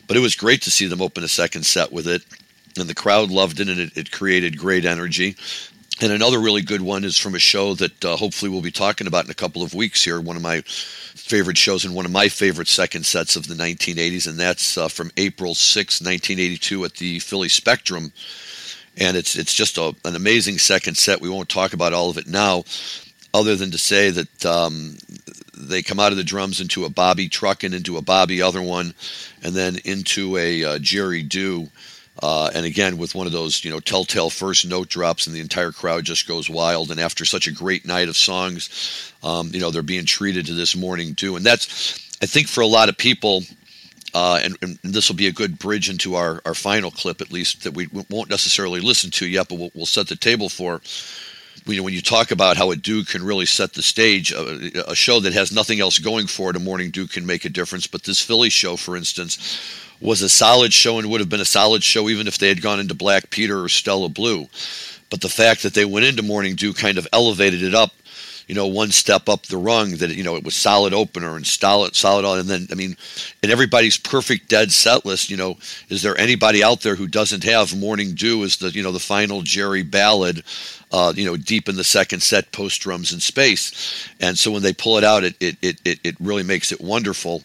[0.07, 2.21] but it was great to see them open a second set with it
[2.77, 5.35] and the crowd loved it, and it, it created great energy.
[6.01, 9.07] And another really good one is from a show that uh, hopefully we'll be talking
[9.07, 10.19] about in a couple of weeks here.
[10.19, 14.27] One of my favorite shows and one of my favorite second sets of the 1980s,
[14.27, 18.11] and that's uh, from April 6, 1982, at the Philly Spectrum.
[18.97, 21.21] And it's it's just a, an amazing second set.
[21.21, 22.65] We won't talk about all of it now,
[23.33, 24.97] other than to say that um,
[25.57, 28.61] they come out of the drums into a Bobby truck and into a Bobby other
[28.61, 28.93] one,
[29.41, 31.69] and then into a uh, Jerry Dew
[32.21, 35.41] uh, and again, with one of those, you know, telltale first note drops, and the
[35.41, 36.91] entire crowd just goes wild.
[36.91, 40.53] And after such a great night of songs, um, you know, they're being treated to
[40.53, 41.35] this morning dew.
[41.35, 43.43] And that's, I think, for a lot of people,
[44.13, 47.33] uh, and, and, this will be a good bridge into our, our final clip, at
[47.33, 50.81] least that we won't necessarily listen to yet, but we'll, we'll set the table for.
[51.65, 54.91] You know, when you talk about how a dew can really set the stage, a,
[54.91, 57.49] a show that has nothing else going for it, a morning dew can make a
[57.49, 57.87] difference.
[57.87, 59.59] But this Philly show, for instance,
[60.01, 62.61] was a solid show and would have been a solid show even if they had
[62.61, 64.47] gone into Black Peter or Stella Blue.
[65.09, 67.91] But the fact that they went into Morning Dew kind of elevated it up,
[68.47, 69.97] you know, one step up the rung.
[69.97, 72.95] That you know it was solid opener and solid, solid, and then I mean,
[73.41, 75.57] in everybody's perfect dead set list, you know,
[75.89, 78.99] is there anybody out there who doesn't have Morning Dew as the you know the
[78.99, 80.43] final Jerry ballad?
[80.91, 84.61] Uh, you know, deep in the second set, post drums in space, and so when
[84.61, 87.43] they pull it out, it it, it it really makes it wonderful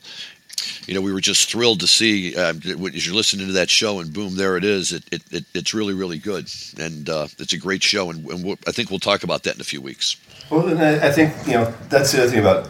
[0.87, 4.01] you know, we were just thrilled to see uh, as you're listening to that show,
[4.01, 4.93] and boom, there it is.
[4.93, 8.59] It, it, it it's really, really good, and uh, it's a great show, and, and
[8.67, 10.17] I think we'll talk about that in a few weeks.
[10.51, 12.69] Well, and I think you know that's the other thing about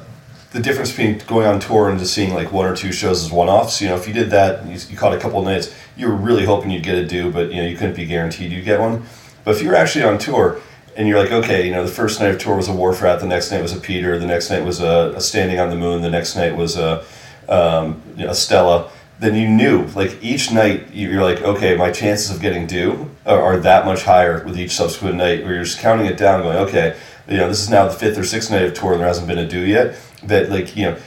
[0.52, 3.30] the difference between going on tour and just seeing like one or two shows as
[3.30, 3.80] one-offs.
[3.80, 6.44] You know, if you did that, you, you caught a couple nights, you were really
[6.44, 9.04] hoping you'd get a dew, but you know you couldn't be guaranteed you'd get one.
[9.44, 10.60] But if you're actually on tour
[10.96, 13.20] and you're like, okay, you know, the first night of tour was a Wharf Rat,
[13.20, 15.76] the next night was a Peter, the next night was a, a Standing on the
[15.76, 17.04] Moon, the next night was a
[17.50, 22.34] um, you know, Stella, then you knew like each night you're like, okay, my chances
[22.34, 25.44] of getting dew are, are, that much higher with each subsequent night.
[25.44, 26.96] Where you're just counting it down, going, okay,
[27.28, 29.28] you know, this is now the fifth or sixth night of tour and there hasn't
[29.28, 29.96] been a dew yet.
[30.24, 30.98] That like you know,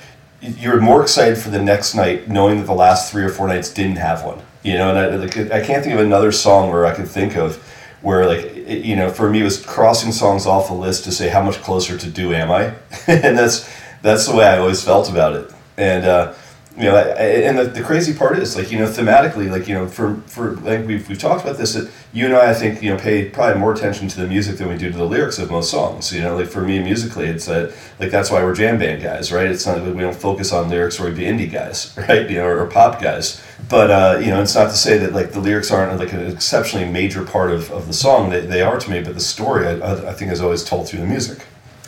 [0.42, 3.74] you're more excited for the next night knowing that the last three or four nights
[3.74, 4.42] didn't have one.
[4.62, 7.36] You know, and I, like, I can't think of another song where I could think
[7.36, 7.58] of
[8.04, 11.12] where like it, you know for me it was crossing songs off the list to
[11.12, 12.66] say how much closer to dew am I,
[13.08, 13.68] and that's
[14.04, 15.52] that's the way I always felt about it.
[15.78, 16.34] And uh,
[16.76, 19.88] you know, and the, the crazy part is like you know thematically, like you know,
[19.88, 21.74] for for like we've we've talked about this.
[21.74, 24.58] That you and I, I think you know, pay probably more attention to the music
[24.58, 26.12] than we do to the lyrics of most songs.
[26.12, 29.32] You know, like for me musically, it's that like that's why we're jam band guys,
[29.32, 29.46] right?
[29.46, 32.28] It's not we don't focus on lyrics or we'd be indie guys, right?
[32.28, 33.44] You know, or, or pop guys.
[33.70, 36.26] But uh, you know, it's not to say that like the lyrics aren't like an
[36.26, 38.32] exceptionally major part of, of the song.
[38.32, 41.02] They, they are to me, but the story I, I think is always told through
[41.02, 41.46] the music.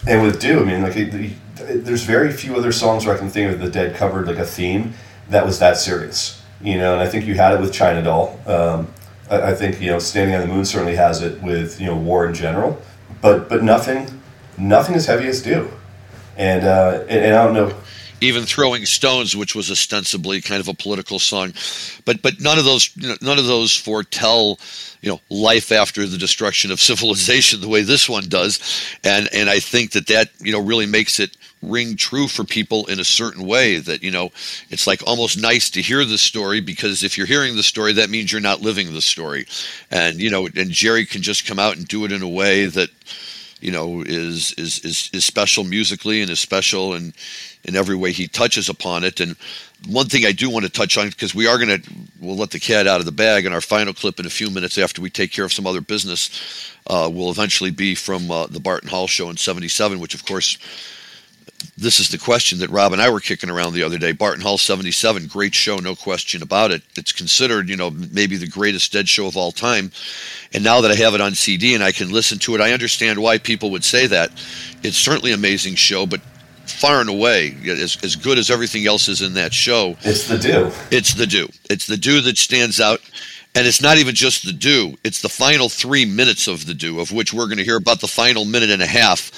[0.07, 0.93] And with Dew, I mean, like
[1.55, 4.45] there's very few other songs where I can think of the Dead covered like a
[4.45, 4.93] theme
[5.29, 6.41] that was that serious.
[6.61, 8.39] You know, and I think you had it with China Doll.
[8.45, 8.93] Um,
[9.29, 11.95] I, I, think you know, Standing on the Moon certainly has it with you know
[11.95, 12.81] war in general,
[13.21, 14.21] but but nothing,
[14.57, 15.69] nothing as heavy as Dew.
[16.37, 17.75] And uh, and, and I don't know
[18.21, 21.53] even throwing stones, which was ostensibly kind of a political song,
[22.05, 24.59] but but none of those you know, none of those foretell
[25.01, 28.59] you know life after the destruction of civilization the way this one does,
[29.03, 32.85] and and I think that that you know really makes it ring true for people
[32.87, 34.31] in a certain way that you know
[34.69, 38.09] it's like almost nice to hear the story because if you're hearing the story that
[38.09, 39.45] means you're not living the story.
[39.91, 42.65] And you know and Jerry can just come out and do it in a way
[42.65, 42.89] that
[43.61, 47.13] you know is is is, is special musically and is special and
[47.65, 49.35] in every way he touches upon it and
[49.87, 52.51] one thing I do want to touch on because we are going to we'll let
[52.51, 55.01] the cat out of the bag in our final clip in a few minutes after
[55.01, 58.89] we take care of some other business uh, will eventually be from uh, the Barton
[58.89, 60.57] Hall show in 77 which of course
[61.77, 64.11] this is the question that Rob and I were kicking around the other day.
[64.11, 66.83] Barton Hall 77, great show, no question about it.
[66.95, 69.91] It's considered, you know, maybe the greatest dead show of all time.
[70.53, 72.71] And now that I have it on CD and I can listen to it, I
[72.71, 74.31] understand why people would say that.
[74.83, 76.21] It's certainly an amazing show, but
[76.69, 79.97] far and away as, as good as everything else is in that show.
[80.01, 80.71] It's the dew.
[80.91, 81.49] It's the dew.
[81.69, 83.01] It's the dew that stands out.
[83.55, 86.99] And it's not even just the dew, it's the final three minutes of the dew,
[86.99, 89.31] of which we're going to hear about the final minute and a half.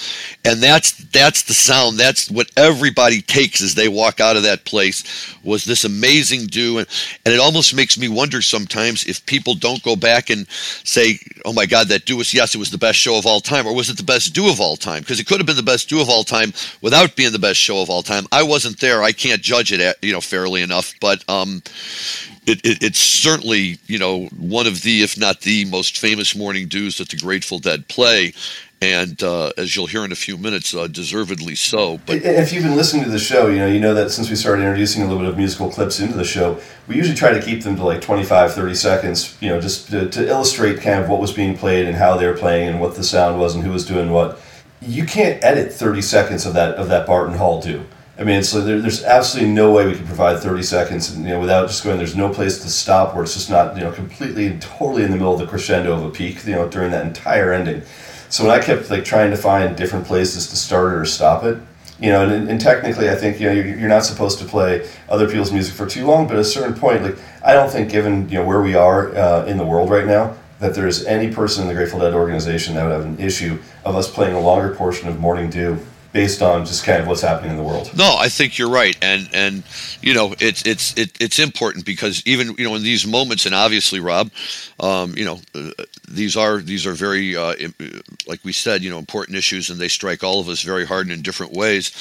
[0.44, 2.00] And that's that's the sound.
[2.00, 5.04] That's what everybody takes as they walk out of that place
[5.44, 6.80] was this amazing dew.
[6.80, 6.88] And,
[7.26, 11.54] and it almost makes me wonder sometimes if people don't go back and say, oh
[11.54, 13.76] my God, that dew was, yes, it was the best show of all time, or
[13.76, 15.02] was it the best dew of all time?
[15.02, 17.60] Because it could have been the best dew of all time without being the best
[17.60, 18.26] show of all time.
[18.32, 19.04] I wasn't there.
[19.04, 20.96] I can't judge it, at, you know, fairly enough.
[21.00, 21.62] But, um,
[22.48, 26.68] it, it, it's certainly you know one of the if not the most famous morning
[26.68, 28.34] dews that the Grateful Dead play,
[28.82, 32.00] and uh, as you'll hear in a few minutes, uh, deservedly so.
[32.06, 34.38] But if you've been listening to the show, you know you know that since we
[34.38, 37.42] started introducing a little bit of musical clips into the show, we usually try to
[37.42, 41.10] keep them to like 25, 30 seconds, you know, just to, to illustrate kind of
[41.10, 43.64] what was being played and how they were playing and what the sound was and
[43.64, 44.40] who was doing what.
[44.80, 47.84] You can't edit 30 seconds of that of that Barton Hall dew.
[48.20, 51.40] I mean, so there, there's absolutely no way we can provide 30 seconds, you know,
[51.40, 51.98] without just going.
[51.98, 55.12] There's no place to stop where it's just not, you know, completely and totally in
[55.12, 57.84] the middle of the crescendo of a peak, you know, during that entire ending.
[58.30, 61.44] So when I kept like trying to find different places to start it or stop
[61.44, 61.60] it,
[62.00, 64.88] you know, and, and technically, I think you know you're, you're not supposed to play
[65.10, 66.28] other people's music for too long.
[66.28, 69.16] But at a certain point, like I don't think, given you know where we are
[69.16, 72.76] uh, in the world right now, that there's any person in the Grateful Dead organization
[72.76, 75.80] that would have an issue of us playing a longer portion of Morning Dew
[76.18, 77.96] based on just kind of what's happening in the world.
[77.96, 79.64] No, I think you're right, and and
[80.02, 83.54] you know it's it's it, it's important because even you know in these moments, and
[83.54, 84.32] obviously, Rob,
[84.80, 85.70] um, you know uh,
[86.10, 87.54] these are these are very uh,
[88.26, 91.06] like we said, you know important issues, and they strike all of us very hard
[91.06, 91.92] and in different ways.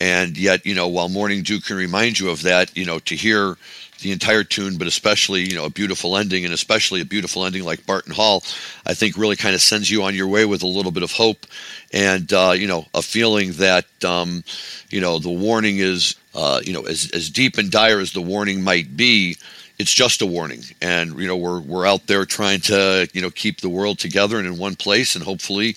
[0.00, 3.14] And yet, you know, while Morning Dew can remind you of that, you know, to
[3.14, 3.58] hear
[4.00, 7.64] the entire tune, but especially you know a beautiful ending, and especially a beautiful ending
[7.64, 8.42] like Barton Hall,
[8.86, 11.12] I think really kind of sends you on your way with a little bit of
[11.12, 11.46] hope,
[11.92, 14.44] and uh, you know a feeling that um,
[14.90, 18.22] you know the warning is uh, you know as as deep and dire as the
[18.22, 19.36] warning might be,
[19.78, 23.30] it's just a warning, and you know we're we're out there trying to you know
[23.30, 25.76] keep the world together and in one place, and hopefully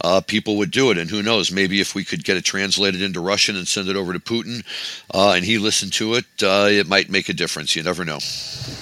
[0.00, 0.96] uh, people would do it.
[0.96, 3.96] And who knows, maybe if we could get it translated into Russian and send it
[3.96, 4.64] over to Putin,
[5.12, 7.76] uh, and he listened to it, uh, it might make a difference.
[7.76, 8.18] You never know.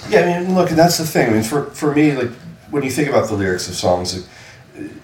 [0.09, 1.29] Yeah, I mean, look, and that's the thing.
[1.29, 2.31] I mean, for for me, like
[2.71, 4.27] when you think about the lyrics of songs.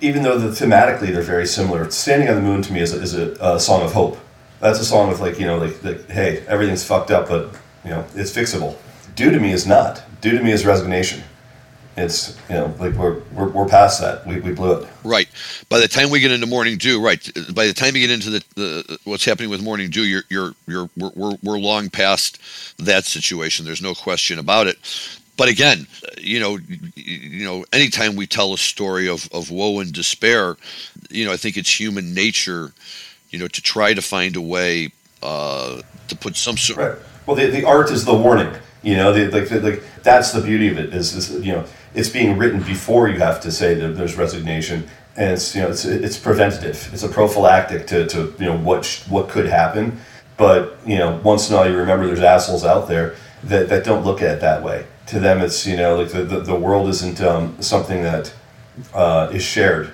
[0.02, 3.02] Even though the, thematically they're very similar, "Standing on the Moon" to me is a,
[3.02, 4.18] is a, a song of hope.
[4.60, 7.54] That's a song of like you know like, like hey everything's fucked up, but
[7.86, 8.78] you know it's fixable.
[9.20, 10.02] Dew to me is not.
[10.22, 11.22] Dew to me is resignation
[11.98, 15.28] it's you know like we're we're, we're past that we, we blew it right
[15.68, 18.30] by the time we get into morning dew right by the time you get into
[18.30, 22.40] the, the what's happening with morning dew you're you're you're we're, we're long past
[22.78, 24.78] that situation there's no question about it
[25.36, 26.60] but again, you know,
[26.96, 30.58] you know, anytime we tell a story of, of woe and despair,
[31.10, 32.74] you know, I think it's human nature,
[33.30, 34.92] you know, to try to find a way
[35.24, 36.80] uh, to put some sort.
[36.80, 36.98] Right.
[37.26, 38.54] Well, the, the art is the warning.
[38.82, 40.94] You know, like, like that's the beauty of it.
[40.94, 44.88] Is, is you know, it's being written before you have to say that there's resignation,
[45.18, 46.90] and it's you know, it's it's preventative.
[46.94, 50.00] It's a prophylactic to, to you know what sh- what could happen.
[50.38, 53.84] But you know, once in a while, you remember there's assholes out there that, that
[53.84, 54.86] don't look at it that way.
[55.08, 58.34] To them, it's you know, like the the, the world isn't um, something that
[58.94, 59.92] uh, is shared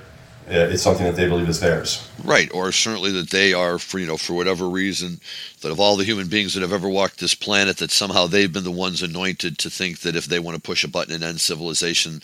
[0.48, 2.08] Uh, it's something that they believe is theirs.
[2.24, 5.20] Right, or certainly that they are, for you know, for whatever reason,
[5.62, 8.52] that of all the human beings that have ever walked this planet, that somehow they've
[8.54, 11.24] been the ones anointed to think that if they want to push a button and
[11.24, 12.22] end civilization,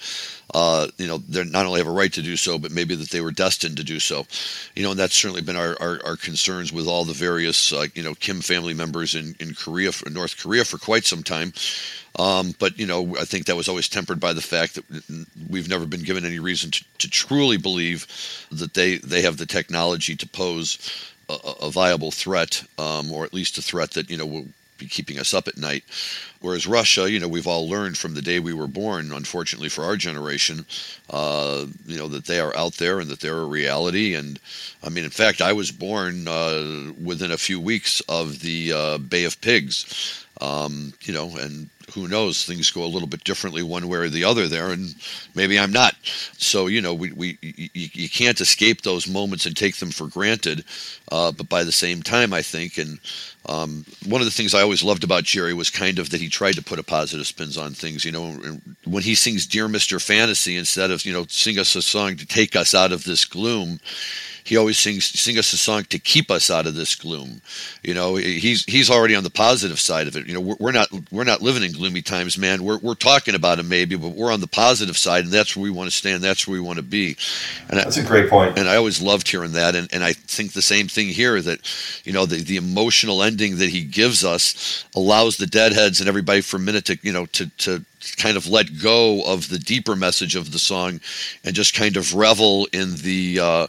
[0.54, 3.10] uh, you know, they not only have a right to do so, but maybe that
[3.10, 4.26] they were destined to do so.
[4.76, 7.88] You know, and that's certainly been our, our, our concerns with all the various, uh,
[7.94, 11.54] you know, Kim family members in, in Korea, North Korea for quite some time.
[12.20, 15.70] Um, but you know, I think that was always tempered by the fact that we've
[15.70, 18.06] never been given any reason to, to truly believe
[18.52, 20.78] that they they have the technology to pose
[21.30, 24.46] a, a viable threat, um, or at least a threat that you know will
[24.78, 25.84] be keeping us up at night.
[26.42, 29.84] Whereas Russia, you know, we've all learned from the day we were born, unfortunately for
[29.84, 30.66] our generation,
[31.12, 34.16] uh, you know, that they are out there and that they're a reality.
[34.16, 34.40] And
[34.84, 38.98] I mean, in fact, I was born uh, within a few weeks of the uh,
[38.98, 40.26] Bay of Pigs.
[40.40, 42.46] Um, you know, and who knows?
[42.46, 44.96] Things go a little bit differently one way or the other there, and
[45.36, 45.96] maybe I'm not.
[46.38, 50.08] So you know, we, we you, you can't escape those moments and take them for
[50.08, 50.64] granted.
[51.12, 53.00] Uh, but by the same time, I think, and
[53.48, 56.30] um, one of the things I always loved about Jerry was kind of that he
[56.30, 58.06] tried to put a positive spins on things.
[58.06, 58.32] You know,
[58.86, 62.26] when he sings "Dear Mister Fantasy" instead of you know sing us a song to
[62.26, 63.80] take us out of this gloom
[64.44, 67.42] he always sings sing us a song to keep us out of this gloom.
[67.84, 70.28] You know, he's he's already on the positive side of it.
[70.28, 72.64] You know, we're, we're not we're not living in gloomy times, man.
[72.64, 75.64] We're we're talking about them maybe, but we're on the positive side, and that's where
[75.64, 76.24] we want to stand.
[76.24, 77.18] That's where we want to be.
[77.70, 78.58] And that's I, a great point.
[78.58, 81.60] And I always loved hearing that, and and I think the same thing here that,
[82.04, 86.42] you know, the the emotional ending that he gives us allows the deadheads and everybody
[86.42, 87.86] for a minute to you know to to
[88.18, 91.00] kind of let go of the deeper message of the song
[91.44, 93.68] and just kind of revel in the uh,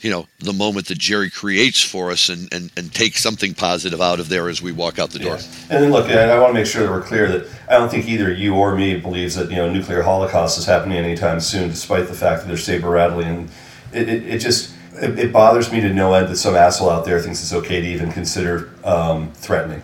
[0.00, 4.00] you know the moment that Jerry creates for us and, and, and take something positive
[4.00, 5.38] out of there as we walk out the door.
[5.70, 8.08] And then look, I want to make sure that we're clear that I don't think
[8.08, 12.08] either you or me believes that you know nuclear holocaust is happening anytime soon, despite
[12.08, 13.50] the fact that they're saber rattling and
[13.92, 17.04] it, it, it just it, it, bothers me to no end that some asshole out
[17.04, 19.82] there thinks it's okay to even consider um, threatening,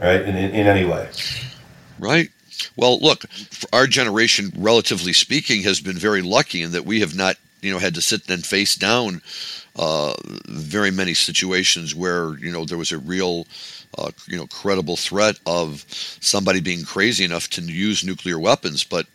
[0.00, 0.22] right?
[0.22, 1.08] In, in, in any way.
[1.98, 2.30] Right.
[2.76, 3.24] Well, look,
[3.72, 7.78] our generation, relatively speaking, has been very lucky in that we have not, you know,
[7.78, 9.22] had to sit and face down
[9.76, 10.14] uh,
[10.48, 13.46] very many situations where you know there was a real,
[13.96, 19.06] uh, you know, credible threat of somebody being crazy enough to use nuclear weapons, but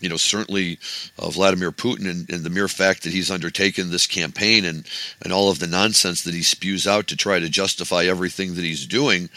[0.00, 0.78] you know, certainly
[1.18, 4.86] uh, Vladimir Putin and, and, the mere fact that he's undertaken this campaign and,
[5.22, 8.64] and all of the nonsense that he spews out to try to justify everything that
[8.64, 9.28] he's doing,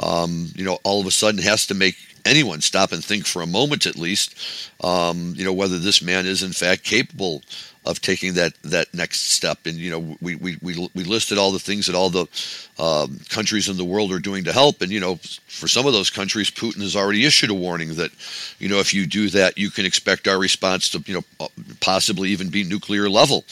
[0.00, 1.96] um, you know, all of a sudden has to make
[2.26, 4.34] anyone stop and think for a moment at least,
[4.82, 7.42] um, you know, whether this man is in fact capable
[7.86, 9.64] of taking that that next step.
[9.64, 12.26] And you know, we we we, we listed all the things that all the
[12.78, 14.82] um, countries in the world are doing to help.
[14.82, 15.16] And you know,
[15.46, 18.10] for some of those countries, Putin has already issued a warning that
[18.58, 21.48] you know if you do that, you can expect our response to you know
[21.80, 23.44] possibly even be nuclear level.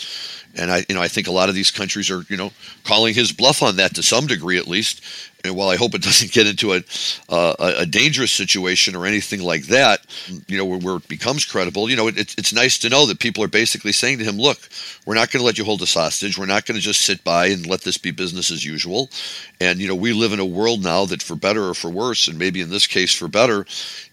[0.57, 2.53] And I you know I think a lot of these countries are you know
[2.85, 5.03] calling his bluff on that to some degree at least
[5.45, 6.83] and while I hope it doesn't get into a,
[7.29, 10.01] uh, a dangerous situation or anything like that,
[10.49, 13.21] you know, where, where it becomes credible, you know, it, it's nice to know that
[13.21, 14.59] people are basically saying to him, look,
[15.05, 16.39] we're not going to let you hold us hostage.
[16.39, 19.11] We're not going to just sit by and let this be business as usual.
[19.61, 22.27] And, you know, we live in a world now that for better or for worse,
[22.27, 23.67] and maybe in this case for better,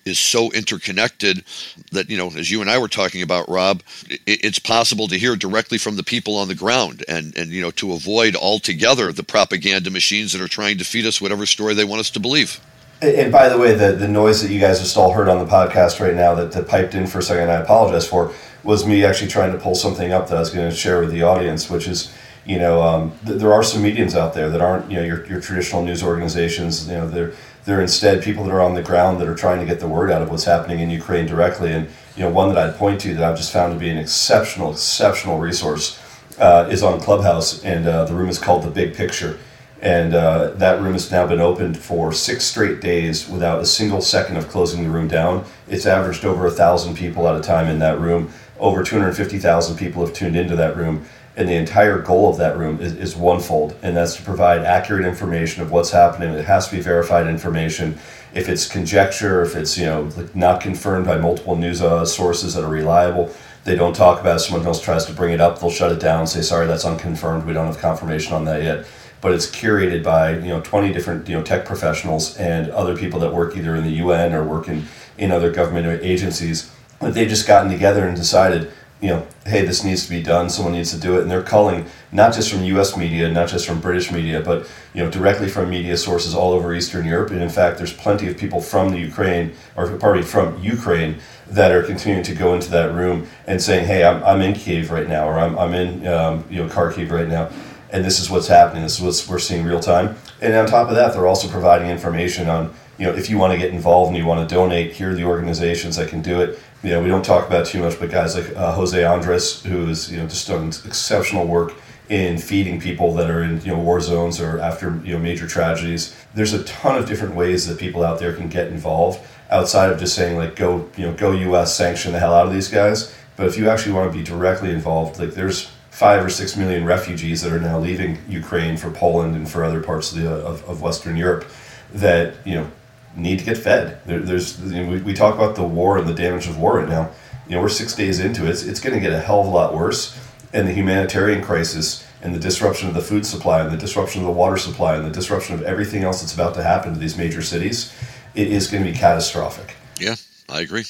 [0.03, 1.43] is so interconnected
[1.91, 3.83] that, you know, as you and I were talking about, Rob,
[4.25, 7.71] it's possible to hear directly from the people on the ground and, and, you know,
[7.71, 11.85] to avoid altogether the propaganda machines that are trying to feed us whatever story they
[11.85, 12.59] want us to believe.
[13.01, 15.51] And by the way, the, the noise that you guys just all heard on the
[15.51, 18.31] podcast right now that, that piped in for a second, I apologize for,
[18.63, 21.11] was me actually trying to pull something up that I was going to share with
[21.11, 22.13] the audience, which is,
[22.45, 25.25] you know, um, th- there are some mediums out there that aren't, you know, your,
[25.25, 26.87] your traditional news organizations.
[26.87, 27.33] You know, they're
[27.65, 30.09] they're instead people that are on the ground that are trying to get the word
[30.09, 31.71] out of what's happening in Ukraine directly.
[31.71, 33.97] And you know, one that I'd point to that I've just found to be an
[33.97, 36.00] exceptional, exceptional resource
[36.41, 39.39] uh, is on Clubhouse, and uh, the room is called the Big Picture.
[39.81, 44.01] And uh, that room has now been opened for six straight days without a single
[44.01, 45.45] second of closing the room down.
[45.69, 48.31] It's averaged over a thousand people at a time in that room.
[48.59, 51.05] Over 250,000 people have tuned into that room
[51.37, 55.05] And the entire goal of that room is, is onefold, and that's to provide accurate
[55.05, 56.31] information of what's happening.
[56.35, 57.97] It has to be verified information.
[58.35, 62.65] If it's conjecture, if it's you know not confirmed by multiple news uh, sources that
[62.65, 63.33] are reliable,
[63.63, 64.39] they don't talk about it.
[64.39, 67.45] Someone else tries to bring it up, they'll shut it down, say sorry, that's unconfirmed.
[67.45, 68.85] We don't have confirmation on that yet.
[69.21, 73.19] But it's curated by you know twenty different you know tech professionals and other people
[73.19, 74.85] that work either in the UN or work in,
[75.17, 76.71] in other government agencies.
[76.99, 80.47] But they've just gotten together and decided you know, hey, this needs to be done.
[80.49, 82.95] Someone needs to do it, and they're calling not just from U.S.
[82.95, 86.73] media, not just from British media, but you know, directly from media sources all over
[86.73, 87.31] Eastern Europe.
[87.31, 91.19] And in fact, there's plenty of people from the Ukraine, or pardon me, from Ukraine,
[91.51, 94.89] that are continuing to go into that room and saying, hey, I'm, I'm in Kiev
[94.89, 97.49] right now, or I'm, I'm in um, you know Kharkiv right now,
[97.91, 98.83] and this is what's happening.
[98.83, 100.15] This is what we're seeing real time.
[100.41, 103.51] And on top of that, they're also providing information on you know, if you want
[103.51, 106.39] to get involved and you want to donate, here are the organizations that can do
[106.41, 109.63] it you know, we don't talk about too much, but guys like uh, Jose Andres,
[109.63, 111.73] who is you know just done exceptional work
[112.09, 115.47] in feeding people that are in you know war zones or after you know major
[115.47, 116.15] tragedies.
[116.33, 119.21] There's a ton of different ways that people out there can get involved
[119.51, 121.75] outside of just saying like go you know go U.S.
[121.75, 123.13] sanction the hell out of these guys.
[123.35, 126.85] But if you actually want to be directly involved, like there's five or six million
[126.85, 130.67] refugees that are now leaving Ukraine for Poland and for other parts of the of,
[130.69, 131.45] of Western Europe
[131.93, 132.71] that you know
[133.15, 133.99] need to get fed.
[134.05, 136.77] There, there's you know, we, we talk about the war and the damage of war
[136.79, 137.11] right now.
[137.47, 138.51] You know, we're six days into it.
[138.51, 140.17] It's, it's going to get a hell of a lot worse.
[140.53, 144.27] And the humanitarian crisis and the disruption of the food supply and the disruption of
[144.27, 147.17] the water supply and the disruption of everything else that's about to happen to these
[147.17, 147.93] major cities,
[148.35, 149.75] it is going to be catastrophic.
[149.99, 150.15] Yeah,
[150.49, 150.85] I agree.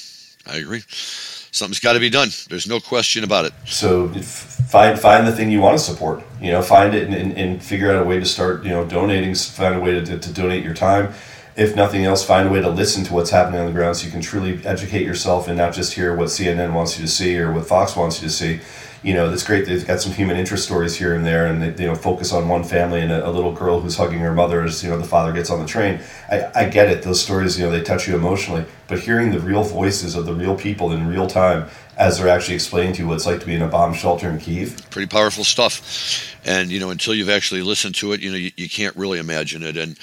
[0.46, 0.82] I agree.
[0.88, 2.28] Something's got to be done.
[2.48, 3.52] There's no question about it.
[3.66, 6.22] So find find the thing you want to support.
[6.40, 8.64] You know, find it and, and, and figure out a way to start.
[8.64, 9.34] You know, donating.
[9.34, 11.12] Find a way to, to, to donate your time
[11.56, 14.06] if nothing else, find a way to listen to what's happening on the ground so
[14.06, 17.38] you can truly educate yourself and not just hear what CNN wants you to see
[17.38, 18.60] or what Fox wants you to see.
[19.02, 19.66] You know, it's great.
[19.66, 22.48] They've got some human interest stories here and there, and they you know focus on
[22.48, 25.04] one family and a, a little girl who's hugging her mother as you know the
[25.04, 26.00] father gets on the train.
[26.30, 28.64] I, I get it; those stories you know they touch you emotionally.
[28.88, 32.54] But hearing the real voices of the real people in real time as they're actually
[32.54, 34.90] explaining to you what it's like to be in a bomb shelter in Kiev.
[34.90, 36.36] Pretty powerful stuff.
[36.44, 39.18] And, you know, until you've actually listened to it, you know, you, you can't really
[39.18, 39.76] imagine it.
[39.76, 39.98] And,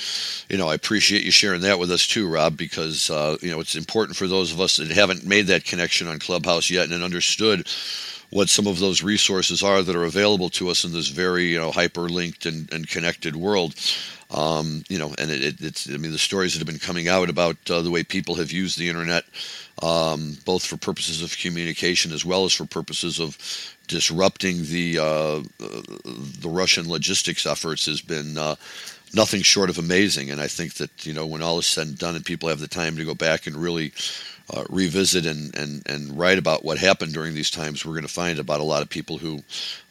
[0.50, 3.60] you know, I appreciate you sharing that with us too, Rob, because, uh, you know,
[3.60, 7.04] it's important for those of us that haven't made that connection on Clubhouse yet and
[7.04, 7.68] understood
[8.32, 11.60] what some of those resources are that are available to us in this very, you
[11.60, 13.76] know, hyperlinked and, and connected world.
[14.32, 17.08] Um, you know, and it, it, it's, I mean, the stories that have been coming
[17.08, 19.26] out about uh, the way people have used the internet
[19.82, 23.38] um, both for purposes of communication as well as for purposes of
[23.88, 28.56] disrupting the uh, the Russian logistics efforts has been uh,
[29.14, 30.32] nothing short of amazing.
[30.32, 32.60] And I think that you know when all is said and done, and people have
[32.60, 33.94] the time to go back and really
[34.52, 38.12] uh, revisit and, and, and write about what happened during these times, we're going to
[38.12, 39.42] find about a lot of people who,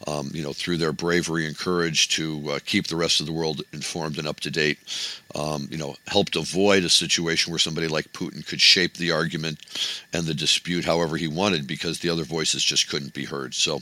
[0.07, 3.31] um, you know, through their bravery and courage to uh, keep the rest of the
[3.31, 4.77] world informed and up to date,
[5.35, 9.59] um, you know, helped avoid a situation where somebody like Putin could shape the argument
[10.13, 13.53] and the dispute however he wanted because the other voices just couldn't be heard.
[13.53, 13.81] So,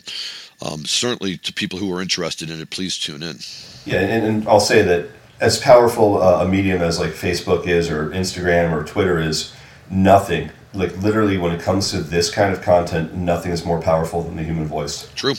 [0.62, 3.38] um, certainly to people who are interested in it, please tune in.
[3.86, 5.10] Yeah, and, and I'll say that
[5.40, 9.54] as powerful uh, a medium as like Facebook is or Instagram or Twitter is,
[9.90, 14.22] nothing like literally when it comes to this kind of content nothing is more powerful
[14.22, 15.12] than the human voice.
[15.16, 15.34] True.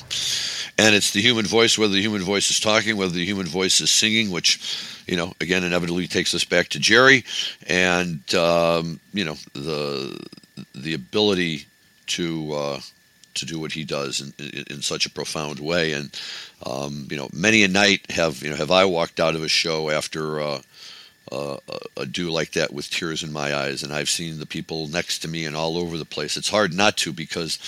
[0.79, 3.81] And it's the human voice whether the human voice is talking whether the human voice
[3.81, 4.61] is singing which
[5.07, 7.25] you know again inevitably takes us back to jerry
[7.67, 10.19] and um, you know the
[10.75, 11.67] the ability
[12.07, 12.81] to uh,
[13.35, 15.93] to do what he does in, in, in such a profound way.
[15.93, 16.11] And
[16.67, 19.49] um, you know many a night have you know have i walked out of a
[19.49, 20.61] show after uh,
[21.31, 23.83] uh, dew like that with tears in my eyes.
[23.83, 26.37] And I've seen the people next to me and all over the place.
[26.37, 27.59] It's hard not to because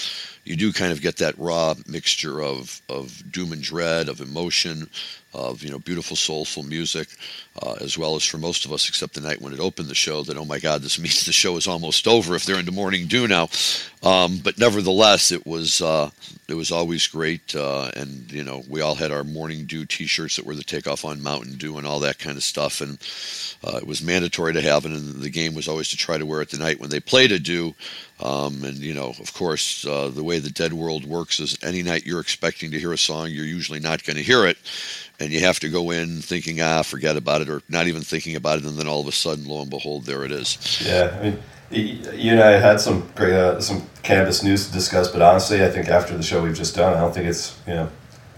[0.44, 4.88] you do kind of get that raw mixture of, of doom and dread, of emotion,
[5.32, 7.08] of you know beautiful soulful music,
[7.62, 9.94] uh, as well as for most of us, except the night when it opened the
[9.94, 12.72] show, that oh my God, this means the show is almost over if they're into
[12.72, 13.48] morning dew now.
[14.02, 16.10] Um, but nevertheless, it was uh,
[16.48, 20.36] it was always great, uh, and you know we all had our morning dew T-shirts
[20.36, 22.98] that were the takeoff on Mountain Dew and all that kind of stuff, and
[23.62, 24.92] uh, it was mandatory to have it.
[24.92, 27.30] And the game was always to try to wear it the night when they played
[27.30, 27.74] a dew.
[28.20, 31.82] Um, and you know, of course, uh, the way the Dead World works is any
[31.82, 34.58] night you're expecting to hear a song, you're usually not going to hear it
[35.20, 38.34] and you have to go in thinking, ah, forget about it, or not even thinking
[38.34, 40.82] about it, and then all of a sudden, lo and behold, there it is.
[40.84, 41.38] Yeah, I mean,
[41.70, 45.68] you and I had some great, uh, some cannabis news to discuss, but honestly, I
[45.68, 47.90] think after the show we've just done, I don't think it's you know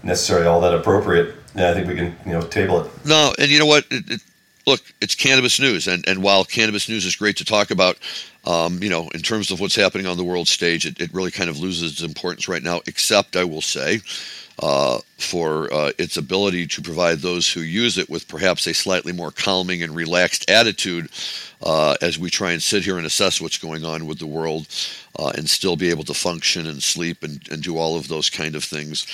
[0.03, 1.35] necessarily all that appropriate.
[1.55, 2.91] Yeah, I think we can you know table it.
[3.05, 3.85] No, and you know what?
[3.89, 4.21] It, it,
[4.67, 7.97] look, it's cannabis news, and and while cannabis news is great to talk about,
[8.45, 11.31] um, you know, in terms of what's happening on the world stage, it, it really
[11.31, 12.81] kind of loses its importance right now.
[12.87, 14.01] Except, I will say,
[14.59, 19.11] uh, for uh, its ability to provide those who use it with perhaps a slightly
[19.11, 21.09] more calming and relaxed attitude
[21.63, 24.67] uh, as we try and sit here and assess what's going on with the world
[25.19, 28.29] uh, and still be able to function and sleep and, and do all of those
[28.29, 29.05] kind of things.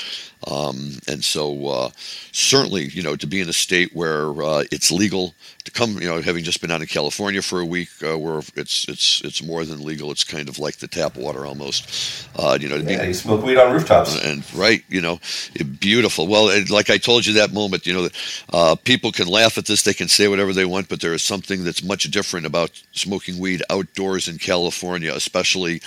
[0.47, 1.89] Um, and so, uh,
[2.31, 5.33] certainly, you know, to be in a state where uh, it's legal
[5.65, 8.41] to come, you know, having just been out in California for a week, uh, where
[8.55, 10.11] it's it's it's more than legal.
[10.11, 12.27] It's kind of like the tap water almost.
[12.37, 15.19] Uh, you know, yeah, you smoke weed on rooftops, and, and right, you know,
[15.55, 16.25] it, beautiful.
[16.25, 18.07] Well, like I told you that moment, you know,
[18.53, 21.21] uh, people can laugh at this, they can say whatever they want, but there is
[21.21, 25.81] something that's much different about smoking weed outdoors in California, especially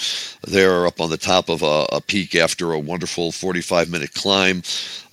[0.46, 4.62] there up on the top of a, a peak after a wonderful 45 minute climb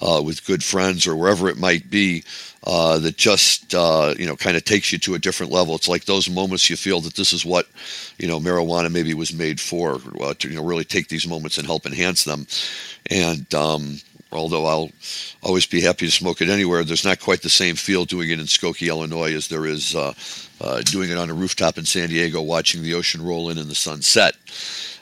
[0.02, 2.24] uh, with good friends or wherever it might be.
[2.66, 5.76] Uh, that just uh, you know kind of takes you to a different level.
[5.76, 7.68] It's like those moments you feel that this is what
[8.18, 11.58] you know marijuana maybe was made for uh, to you know really take these moments
[11.58, 12.48] and help enhance them.
[13.10, 14.00] And um,
[14.32, 14.92] although I'll
[15.42, 18.40] always be happy to smoke it anywhere, there's not quite the same feel doing it
[18.40, 20.14] in Skokie, Illinois, as there is uh,
[20.62, 23.70] uh, doing it on a rooftop in San Diego, watching the ocean roll in and
[23.70, 24.36] the sun set.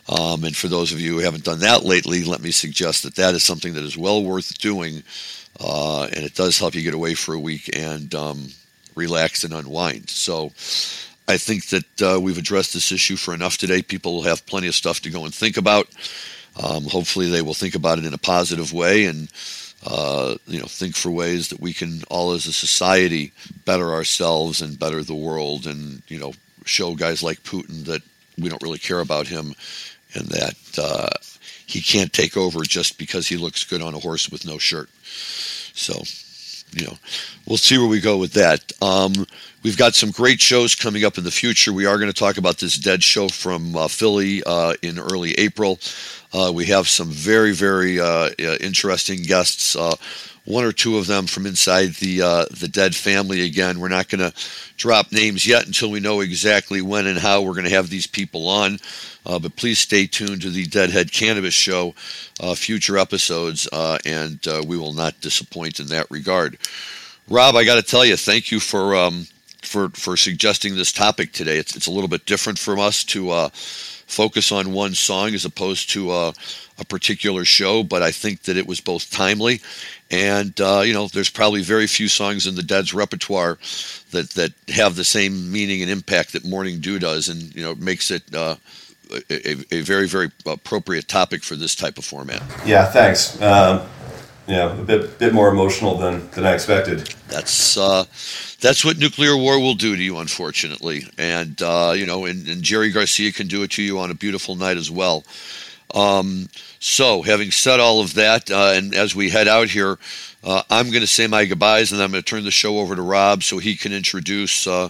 [0.10, 3.16] Um, and for those of you who haven't done that lately, let me suggest that
[3.16, 5.04] that is something that is well worth doing,
[5.60, 8.48] uh, and it does help you get away for a week and um,
[8.96, 10.10] relax and unwind.
[10.10, 10.52] So.
[11.30, 13.82] I think that uh, we've addressed this issue for enough today.
[13.82, 15.90] People have plenty of stuff to go and think about.
[16.62, 19.30] Um, hopefully, they will think about it in a positive way and
[19.86, 23.32] uh, you know think for ways that we can all as a society
[23.66, 26.34] better ourselves and better the world, and you know
[26.66, 28.02] show guys like Putin that
[28.38, 29.54] we don't really care about him
[30.14, 31.10] and that uh,
[31.66, 34.90] he can't take over just because he looks good on a horse with no shirt.
[35.74, 36.02] So,
[36.74, 36.98] you know,
[37.46, 38.72] we'll see where we go with that.
[38.82, 39.14] Um,
[39.64, 41.74] we've got some great shows coming up in the future.
[41.74, 45.34] We are going to talk about this Dead show from uh, Philly uh, in early
[45.34, 45.80] April.
[46.34, 49.76] Uh, we have some very, very uh, uh, interesting guests
[50.48, 53.80] one or two of them from inside the uh, the dead family again.
[53.80, 54.34] We're not going to
[54.78, 58.08] drop names yet until we know exactly when and how we're going to have these
[58.08, 58.80] people on.
[59.26, 61.94] Uh, but please stay tuned to the Deadhead Cannabis Show,
[62.40, 66.58] uh, future episodes, uh, and uh, we will not disappoint in that regard.
[67.28, 69.28] Rob, I got to tell you, thank you for um,
[69.62, 71.58] for for suggesting this topic today.
[71.58, 73.50] It's it's a little bit different from us to uh,
[74.08, 76.34] focus on one song as opposed to a
[76.88, 79.62] particular show, but I think that it was both timely
[80.10, 83.58] and uh, you know, there's probably very few songs in the Dead's repertoire
[84.12, 87.76] that that have the same meaning and impact that Morning Dew does, and you know,
[87.76, 88.56] makes it uh,
[89.30, 92.42] a, a, very very appropriate topic for this type of format.
[92.66, 93.42] Yeah, thanks.
[93.42, 93.88] Um,
[94.48, 97.14] yeah, a bit bit more emotional than than I expected.
[97.28, 98.06] That's uh,
[98.62, 102.64] that's what nuclear war will do to you, unfortunately, and uh, you know, and, and
[102.64, 105.24] Jerry Garcia can do it to you on a beautiful night as well.
[105.94, 109.98] Um, so, having said all of that, uh, and as we head out here,
[110.44, 112.96] uh, I'm going to say my goodbyes and I'm going to turn the show over
[112.96, 114.90] to Rob so he can introduce uh,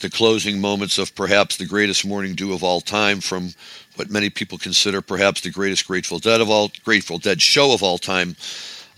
[0.00, 3.50] the closing moments of perhaps the greatest morning dew of all time from
[3.96, 7.82] what many people consider perhaps the greatest Grateful Dead of all Grateful Dead show of
[7.82, 8.34] all time.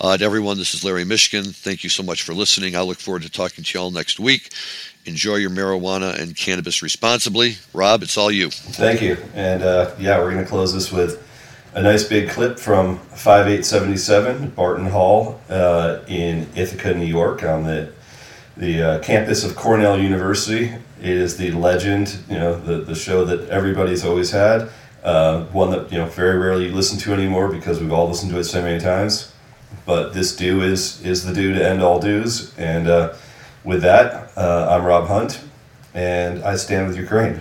[0.03, 1.55] Uh, to everyone, this is Larry Mishkin.
[1.55, 2.75] Thank you so much for listening.
[2.75, 4.53] I look forward to talking to you all next week.
[5.05, 7.55] Enjoy your marijuana and cannabis responsibly.
[7.73, 8.51] Rob, it's all you.
[8.51, 9.17] Thank you.
[9.33, 11.25] And uh, yeah, we're going to close this with
[11.75, 17.93] a nice big clip from 5877 Barton Hall uh, in Ithaca, New York, on the
[18.57, 20.65] the uh, campus of Cornell University.
[21.01, 24.69] It is the legend, you know, the, the show that everybody's always had.
[25.05, 28.33] Uh, one that you know very rarely you listen to anymore because we've all listened
[28.33, 29.32] to it so many times.
[29.85, 32.53] But this dew is is the dew to end all dews.
[32.57, 33.15] And uh,
[33.65, 35.41] with that, uh, I'm Rob Hunt,
[35.95, 37.41] and I stand with Ukraine.